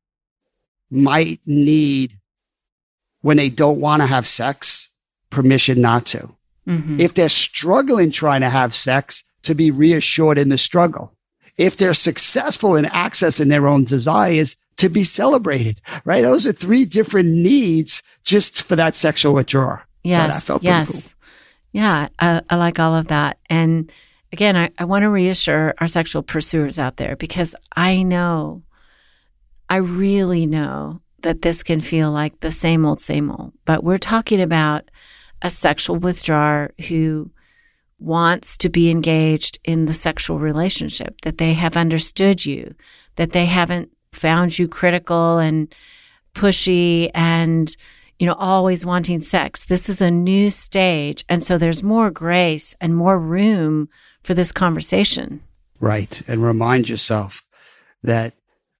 might 0.89 1.41
need 1.45 2.17
when 3.21 3.37
they 3.37 3.49
don't 3.49 3.81
want 3.81 4.01
to 4.01 4.07
have 4.07 4.25
sex, 4.25 4.89
permission 5.29 5.81
not 5.81 6.05
to. 6.07 6.29
Mm-hmm. 6.67 6.99
If 6.99 7.13
they're 7.13 7.29
struggling 7.29 8.11
trying 8.11 8.41
to 8.41 8.49
have 8.49 8.73
sex, 8.73 9.23
to 9.43 9.55
be 9.55 9.71
reassured 9.71 10.37
in 10.37 10.49
the 10.49 10.57
struggle. 10.57 11.13
If 11.57 11.77
they're 11.77 11.93
successful 11.93 12.75
in 12.75 12.85
accessing 12.85 13.49
their 13.49 13.67
own 13.67 13.83
desires, 13.83 14.55
to 14.77 14.89
be 14.89 15.03
celebrated, 15.03 15.81
right? 16.05 16.21
Those 16.21 16.45
are 16.45 16.51
three 16.51 16.85
different 16.85 17.29
needs 17.29 18.01
just 18.23 18.63
for 18.63 18.75
that 18.75 18.95
sexual 18.95 19.33
withdrawal. 19.33 19.79
Yes. 20.03 20.45
So 20.45 20.59
yes. 20.61 21.13
Cool. 21.13 21.13
Yeah. 21.73 22.07
I, 22.19 22.41
I, 22.49 22.55
like 22.55 22.79
all 22.79 22.95
of 22.95 23.07
that. 23.07 23.39
And 23.49 23.91
again, 24.31 24.55
I, 24.55 24.69
I 24.77 24.85
want 24.85 25.03
to 25.03 25.09
reassure 25.09 25.73
our 25.79 25.87
sexual 25.87 26.23
pursuers 26.23 26.79
out 26.79 26.97
there 26.97 27.15
because 27.15 27.55
I 27.75 28.03
know, 28.03 28.63
I 29.69 29.77
really 29.77 30.45
know 30.45 31.01
that 31.23 31.41
this 31.41 31.63
can 31.63 31.81
feel 31.81 32.11
like 32.11 32.39
the 32.39 32.51
same 32.51 32.85
old, 32.85 33.01
same 33.01 33.31
old. 33.31 33.53
But 33.65 33.83
we're 33.83 33.97
talking 33.97 34.41
about 34.41 34.89
a 35.41 35.49
sexual 35.49 35.97
withdrawer 35.97 36.71
who 36.87 37.31
wants 37.99 38.57
to 38.57 38.69
be 38.69 38.91
engaged 38.91 39.59
in 39.63 39.85
the 39.85 39.93
sexual 39.93 40.39
relationship, 40.39 41.21
that 41.21 41.37
they 41.37 41.53
have 41.53 41.75
understood 41.75 42.45
you, 42.45 42.73
that 43.15 43.31
they 43.31 43.45
haven't 43.45 43.89
found 44.11 44.57
you 44.57 44.67
critical 44.67 45.37
and 45.37 45.73
pushy 46.33 47.09
and, 47.13 47.75
you 48.19 48.27
know, 48.27 48.35
always 48.35 48.85
wanting 48.85 49.21
sex. 49.21 49.65
This 49.65 49.89
is 49.89 50.01
a 50.01 50.11
new 50.11 50.49
stage. 50.49 51.25
And 51.27 51.43
so 51.43 51.57
there's 51.57 51.83
more 51.83 52.11
grace 52.11 52.75
and 52.79 52.95
more 52.95 53.19
room 53.19 53.89
for 54.23 54.33
this 54.33 54.51
conversation. 54.51 55.41
Right. 55.79 56.21
And 56.27 56.43
remind 56.43 56.89
yourself 56.89 57.43
that 58.03 58.33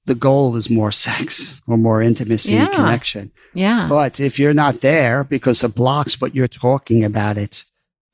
the 0.05 0.15
goal 0.15 0.55
is 0.55 0.69
more 0.69 0.91
sex 0.91 1.61
or 1.67 1.77
more 1.77 2.01
intimacy 2.01 2.53
yeah. 2.53 2.65
and 2.65 2.73
connection. 2.73 3.31
Yeah. 3.53 3.87
But 3.89 4.19
if 4.19 4.37
you're 4.37 4.53
not 4.53 4.81
there 4.81 5.23
because 5.23 5.63
of 5.63 5.75
blocks, 5.75 6.15
but 6.15 6.35
you're 6.35 6.47
talking 6.47 7.03
about 7.03 7.37
it, 7.37 7.65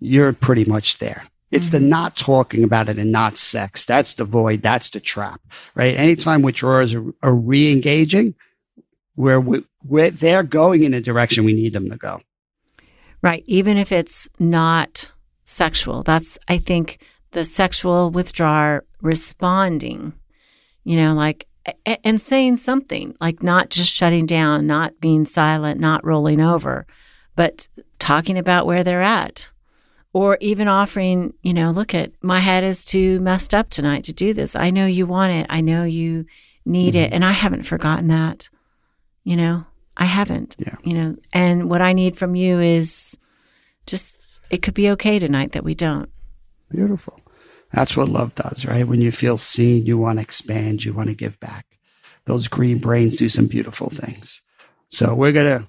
you're 0.04 0.34
pretty 0.34 0.66
much 0.66 0.98
there. 1.00 1.24
It's 1.52 1.68
mm-hmm. 1.68 1.84
the 1.84 1.90
not 1.90 2.18
talking 2.18 2.64
about 2.64 2.90
it 2.90 2.98
and 2.98 3.12
not 3.12 3.38
sex. 3.38 3.86
That's 3.86 4.16
the 4.16 4.26
void. 4.26 4.62
That's 4.62 4.90
the 4.90 5.00
trap, 5.00 5.42
right? 5.76 5.96
Anytime 5.96 6.42
withdrawers 6.42 6.94
are, 6.94 7.06
are 7.22 7.34
re-engaging, 7.34 8.36
we're, 9.16 9.40
where 9.40 10.12
they're 10.12 10.44
going 10.44 10.84
in 10.84 10.94
a 10.94 11.02
direction 11.02 11.46
we 11.46 11.54
need 11.54 11.74
them 11.74 11.90
to 11.90 11.98
go. 11.98 12.20
Right. 13.22 13.44
Even 13.46 13.78
if 13.78 13.92
it's 13.92 14.28
not 14.40 15.12
sexual, 15.44 16.04
that's, 16.04 16.38
I 16.48 16.58
think, 16.58 17.00
the 17.32 17.46
sexual 17.46 18.10
withdrawer 18.10 18.84
responding, 19.02 20.14
you 20.84 20.98
know, 20.98 21.14
like, 21.14 21.48
and 22.04 22.20
saying 22.20 22.58
something, 22.58 23.16
like 23.22 23.42
not 23.42 23.70
just 23.70 23.94
shutting 23.94 24.26
down, 24.26 24.68
not 24.68 25.00
being 25.00 25.24
silent, 25.24 25.80
not 25.80 26.06
rolling 26.06 26.42
over, 26.42 26.86
but 27.36 27.70
talking 28.00 28.38
about 28.38 28.66
where 28.66 28.84
they're 28.84 29.02
at. 29.02 29.50
Or 30.14 30.38
even 30.42 30.68
offering, 30.68 31.34
you 31.42 31.56
know, 31.56 31.72
look 31.72 31.96
at 31.96 32.12
my 32.22 32.40
head 32.40 32.64
is 32.64 32.86
too 32.86 33.20
messed 33.20 33.54
up 33.54 33.72
tonight 33.72 34.04
to 34.04 34.14
do 34.14 34.32
this. 34.34 34.56
I 34.56 34.70
know 34.70 34.86
you 34.86 35.08
want 35.08 35.34
it. 35.34 35.48
I 35.50 35.62
know 35.62 35.84
you 35.84 36.28
need 36.66 36.94
mm-hmm. 36.94 37.06
it. 37.06 37.14
And 37.14 37.26
I 37.26 37.32
haven't 37.32 37.64
forgotten 37.64 38.08
that, 38.08 38.48
you 39.24 39.36
know, 39.36 39.66
I 39.98 40.06
haven't, 40.06 40.56
yeah. 40.60 40.76
you 40.84 40.94
know, 40.94 41.16
and 41.34 41.68
what 41.68 41.82
I 41.82 41.94
need 41.94 42.16
from 42.16 42.36
you 42.36 42.60
is 42.60 43.18
just, 43.88 44.20
it 44.52 44.62
could 44.62 44.76
be 44.76 44.92
okay 44.92 45.18
tonight 45.18 45.54
that 45.54 45.64
we 45.64 45.74
don't. 45.74 46.10
Beautiful. 46.70 47.20
That's 47.74 47.98
what 47.98 48.08
love 48.08 48.36
does, 48.36 48.68
right? 48.68 48.88
When 48.88 49.02
you 49.02 49.12
feel 49.12 49.38
seen, 49.38 49.88
you 49.88 49.98
want 49.98 50.20
to 50.20 50.24
expand, 50.24 50.86
you 50.86 50.94
want 50.94 51.10
to 51.10 51.16
give 51.16 51.40
back. 51.40 51.66
Those 52.26 52.48
green 52.48 52.78
brains 52.78 53.18
do 53.18 53.30
some 53.30 53.48
beautiful 53.48 53.90
things. 53.90 54.42
So 54.90 55.16
we're 55.16 55.32
going 55.32 55.60
to, 55.60 55.68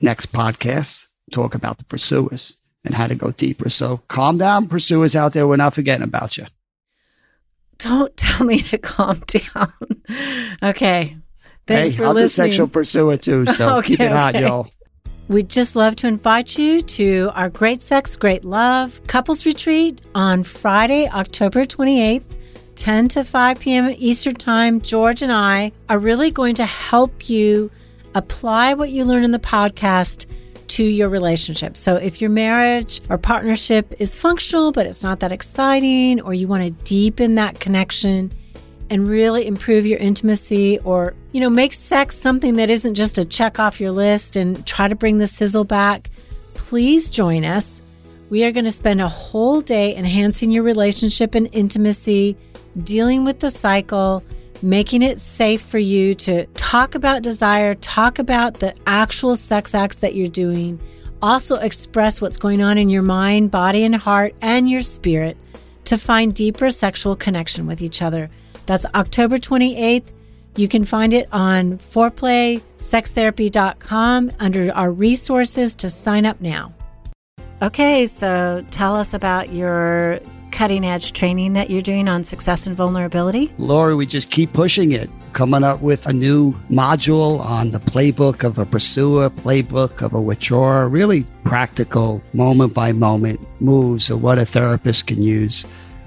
next 0.00 0.30
podcast, 0.30 1.06
talk 1.30 1.54
about 1.54 1.78
the 1.78 1.84
pursuers 1.84 2.58
and 2.84 2.94
how 2.94 3.06
to 3.06 3.14
go 3.14 3.30
deeper. 3.32 3.68
So 3.68 4.00
calm 4.08 4.38
down, 4.38 4.68
pursuers 4.68 5.14
out 5.14 5.32
there. 5.32 5.46
We're 5.46 5.56
not 5.56 5.74
forgetting 5.74 6.04
about 6.04 6.36
you. 6.36 6.46
Don't 7.78 8.16
tell 8.16 8.46
me 8.46 8.60
to 8.62 8.78
calm 8.78 9.20
down. 9.26 9.72
okay. 10.62 11.16
Thanks 11.66 11.94
hey, 11.94 11.98
for 11.98 12.06
I'm 12.06 12.14
listening. 12.14 12.22
the 12.22 12.28
sexual 12.28 12.68
pursuer 12.68 13.16
too, 13.16 13.46
so 13.52 13.78
okay, 13.78 13.88
keep 13.88 14.00
it 14.00 14.04
okay. 14.04 14.14
hot, 14.14 14.40
y'all. 14.40 14.70
We'd 15.28 15.48
just 15.48 15.76
love 15.76 15.96
to 15.96 16.08
invite 16.08 16.58
you 16.58 16.82
to 16.82 17.30
our 17.34 17.48
Great 17.48 17.80
Sex, 17.80 18.16
Great 18.16 18.44
Love 18.44 19.00
couples 19.06 19.46
retreat 19.46 20.00
on 20.14 20.42
Friday, 20.42 21.08
October 21.08 21.64
28th, 21.64 22.24
10 22.74 23.08
to 23.08 23.24
5 23.24 23.60
p.m. 23.60 23.94
Eastern 23.96 24.34
Time. 24.34 24.80
George 24.80 25.22
and 25.22 25.32
I 25.32 25.72
are 25.88 25.98
really 25.98 26.30
going 26.30 26.56
to 26.56 26.66
help 26.66 27.30
you 27.30 27.70
apply 28.14 28.74
what 28.74 28.90
you 28.90 29.04
learn 29.04 29.24
in 29.24 29.30
the 29.30 29.38
podcast 29.38 30.26
to 30.72 30.84
your 30.84 31.08
relationship. 31.08 31.76
So 31.76 31.96
if 31.96 32.20
your 32.20 32.30
marriage 32.30 33.02
or 33.10 33.18
partnership 33.18 33.94
is 33.98 34.14
functional, 34.14 34.72
but 34.72 34.86
it's 34.86 35.02
not 35.02 35.20
that 35.20 35.30
exciting, 35.30 36.20
or 36.22 36.32
you 36.32 36.48
want 36.48 36.62
to 36.64 36.70
deepen 36.84 37.34
that 37.34 37.60
connection 37.60 38.32
and 38.88 39.06
really 39.06 39.46
improve 39.46 39.84
your 39.84 39.98
intimacy 39.98 40.78
or, 40.78 41.14
you 41.32 41.40
know, 41.40 41.50
make 41.50 41.74
sex 41.74 42.16
something 42.16 42.54
that 42.54 42.70
isn't 42.70 42.94
just 42.94 43.18
a 43.18 43.24
check 43.24 43.58
off 43.58 43.80
your 43.80 43.90
list 43.90 44.36
and 44.36 44.66
try 44.66 44.88
to 44.88 44.94
bring 44.94 45.18
the 45.18 45.26
sizzle 45.26 45.64
back, 45.64 46.10
please 46.54 47.10
join 47.10 47.44
us. 47.44 47.82
We 48.30 48.44
are 48.44 48.52
going 48.52 48.64
to 48.64 48.72
spend 48.72 49.02
a 49.02 49.08
whole 49.08 49.60
day 49.60 49.94
enhancing 49.94 50.50
your 50.50 50.62
relationship 50.62 51.34
and 51.34 51.48
intimacy, 51.52 52.36
dealing 52.82 53.24
with 53.24 53.40
the 53.40 53.50
cycle 53.50 54.22
making 54.62 55.02
it 55.02 55.18
safe 55.18 55.62
for 55.62 55.78
you 55.78 56.14
to 56.14 56.46
talk 56.54 56.94
about 56.94 57.22
desire, 57.22 57.74
talk 57.76 58.18
about 58.18 58.54
the 58.54 58.74
actual 58.86 59.36
sex 59.36 59.74
acts 59.74 59.96
that 59.96 60.14
you're 60.14 60.28
doing, 60.28 60.80
also 61.20 61.56
express 61.56 62.20
what's 62.20 62.36
going 62.36 62.62
on 62.62 62.78
in 62.78 62.88
your 62.88 63.02
mind, 63.02 63.50
body, 63.50 63.84
and 63.84 63.94
heart, 63.94 64.34
and 64.40 64.70
your 64.70 64.82
spirit 64.82 65.36
to 65.84 65.98
find 65.98 66.34
deeper 66.34 66.70
sexual 66.70 67.16
connection 67.16 67.66
with 67.66 67.82
each 67.82 68.02
other. 68.02 68.30
That's 68.66 68.86
October 68.94 69.38
28th. 69.38 70.12
You 70.56 70.68
can 70.68 70.84
find 70.84 71.14
it 71.14 71.28
on 71.32 71.78
foreplaysextherapy.com 71.78 74.32
under 74.38 74.72
our 74.74 74.92
resources 74.92 75.74
to 75.76 75.88
sign 75.90 76.26
up 76.26 76.40
now. 76.40 76.74
Okay, 77.62 78.06
so 78.06 78.64
tell 78.70 78.96
us 78.96 79.14
about 79.14 79.52
your 79.52 80.20
cutting 80.52 80.84
edge 80.84 81.12
training 81.12 81.54
that 81.54 81.70
you're 81.70 81.82
doing 81.82 82.06
on 82.06 82.22
success 82.22 82.66
and 82.66 82.76
vulnerability? 82.76 83.52
Laurie, 83.58 83.94
we 83.94 84.06
just 84.06 84.30
keep 84.30 84.52
pushing 84.52 84.92
it, 84.92 85.10
coming 85.32 85.64
up 85.64 85.80
with 85.80 86.06
a 86.06 86.12
new 86.12 86.52
module 86.70 87.40
on 87.40 87.70
the 87.70 87.80
playbook 87.80 88.44
of 88.44 88.58
a 88.58 88.66
pursuer, 88.66 89.30
playbook 89.30 90.02
of 90.02 90.12
a 90.12 90.20
withdrawer, 90.20 90.88
really 90.88 91.24
practical 91.44 92.22
moment 92.32 92.74
by 92.74 92.92
moment 92.92 93.40
moves 93.60 94.10
of 94.10 94.22
what 94.22 94.38
a 94.38 94.44
therapist 94.44 95.06
can 95.06 95.22
use. 95.22 95.64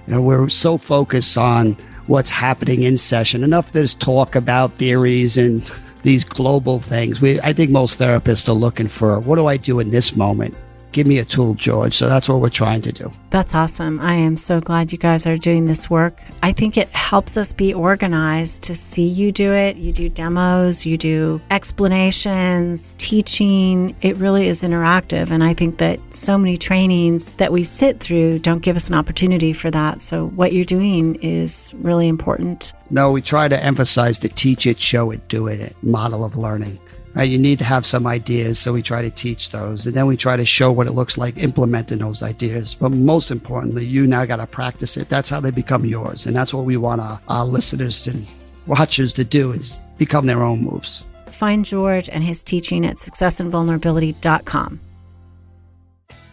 You 0.07 0.13
know, 0.13 0.21
we're 0.21 0.49
so 0.49 0.77
focused 0.77 1.37
on 1.37 1.75
what's 2.07 2.29
happening 2.29 2.83
in 2.83 2.97
session. 2.97 3.43
Enough 3.43 3.71
there's 3.71 3.93
talk 3.93 4.35
about 4.35 4.73
theories 4.73 5.37
and 5.37 5.69
these 6.03 6.23
global 6.23 6.79
things. 6.79 7.19
We, 7.19 7.41
I 7.41 7.51
think 7.51 7.71
most 7.71 7.99
therapists 7.99 8.47
are 8.47 8.53
looking 8.53 8.87
for 8.87 9.19
what 9.19 9.37
do 9.37 9.47
I 9.47 9.57
do 9.57 9.79
in 9.79 9.89
this 9.89 10.15
moment? 10.15 10.55
Give 10.95 11.05
me 11.05 11.19
a 11.19 11.25
tool, 11.25 11.53
George. 11.55 11.93
So 11.93 12.07
that's 12.07 12.29
what 12.29 12.39
we're 12.39 12.49
trying 12.49 12.81
to 12.83 12.91
do. 12.93 13.11
That's 13.29 13.53
awesome. 13.53 13.99
I 13.99 14.13
am 14.13 14.37
so 14.37 14.61
glad 14.61 14.93
you 14.93 14.97
guys 14.97 15.27
are 15.27 15.37
doing 15.37 15.65
this 15.65 15.89
work. 15.89 16.17
I 16.41 16.53
think 16.53 16.77
it 16.77 16.87
helps 16.89 17.35
us 17.35 17.51
be 17.51 17.73
organized 17.73 18.63
to 18.63 18.73
see 18.73 19.05
you 19.05 19.33
do 19.33 19.51
it. 19.51 19.75
You 19.75 19.91
do 19.91 20.07
demos, 20.07 20.85
you 20.85 20.97
do 20.97 21.41
explanations, 21.51 22.95
teaching. 22.97 23.93
It 24.01 24.15
really 24.15 24.47
is 24.47 24.63
interactive. 24.63 25.31
And 25.31 25.43
I 25.43 25.53
think 25.53 25.79
that 25.79 25.99
so 26.11 26.37
many 26.37 26.55
trainings 26.55 27.33
that 27.33 27.51
we 27.51 27.63
sit 27.63 27.99
through 27.99 28.39
don't 28.39 28.63
give 28.63 28.77
us 28.77 28.87
an 28.87 28.95
opportunity 28.95 29.51
for 29.51 29.69
that. 29.71 30.01
So 30.01 30.27
what 30.27 30.53
you're 30.53 30.63
doing 30.63 31.15
is 31.15 31.73
really 31.79 32.07
important. 32.07 32.71
No, 32.89 33.11
we 33.11 33.21
try 33.21 33.49
to 33.49 33.61
emphasize 33.61 34.19
the 34.19 34.29
teach 34.29 34.65
it, 34.65 34.79
show 34.79 35.11
it, 35.11 35.27
do 35.27 35.47
it 35.47 35.75
model 35.83 36.23
of 36.23 36.37
learning. 36.37 36.79
Right? 37.15 37.29
You 37.29 37.37
need 37.37 37.59
to 37.59 37.65
have 37.65 37.85
some 37.85 38.05
ideas, 38.05 38.59
so 38.59 38.73
we 38.73 38.81
try 38.81 39.01
to 39.01 39.09
teach 39.09 39.51
those, 39.51 39.87
and 39.87 39.95
then 39.95 40.05
we 40.05 40.17
try 40.17 40.35
to 40.35 40.45
show 40.45 40.71
what 40.71 40.87
it 40.87 40.91
looks 40.91 41.17
like 41.17 41.37
implementing 41.37 41.99
those 41.99 42.21
ideas. 42.21 42.75
But 42.75 42.91
most 42.91 43.31
importantly, 43.31 43.85
you 43.85 44.05
now 44.05 44.25
got 44.25 44.37
to 44.37 44.47
practice 44.47 44.97
it. 44.97 45.07
That's 45.07 45.29
how 45.29 45.39
they 45.39 45.51
become 45.51 45.85
yours, 45.85 46.25
and 46.25 46.35
that's 46.35 46.53
what 46.53 46.65
we 46.65 46.77
want 46.77 47.01
our, 47.01 47.21
our 47.29 47.45
listeners 47.45 48.05
and 48.07 48.27
watchers 48.67 49.13
to 49.13 49.23
do 49.23 49.53
is 49.53 49.85
become 49.97 50.25
their 50.25 50.43
own 50.43 50.61
moves. 50.61 51.05
Find 51.27 51.65
George 51.65 52.09
and 52.09 52.23
his 52.23 52.43
teaching 52.43 52.85
at 52.85 52.97
successandvulnerability.com. 52.97 54.79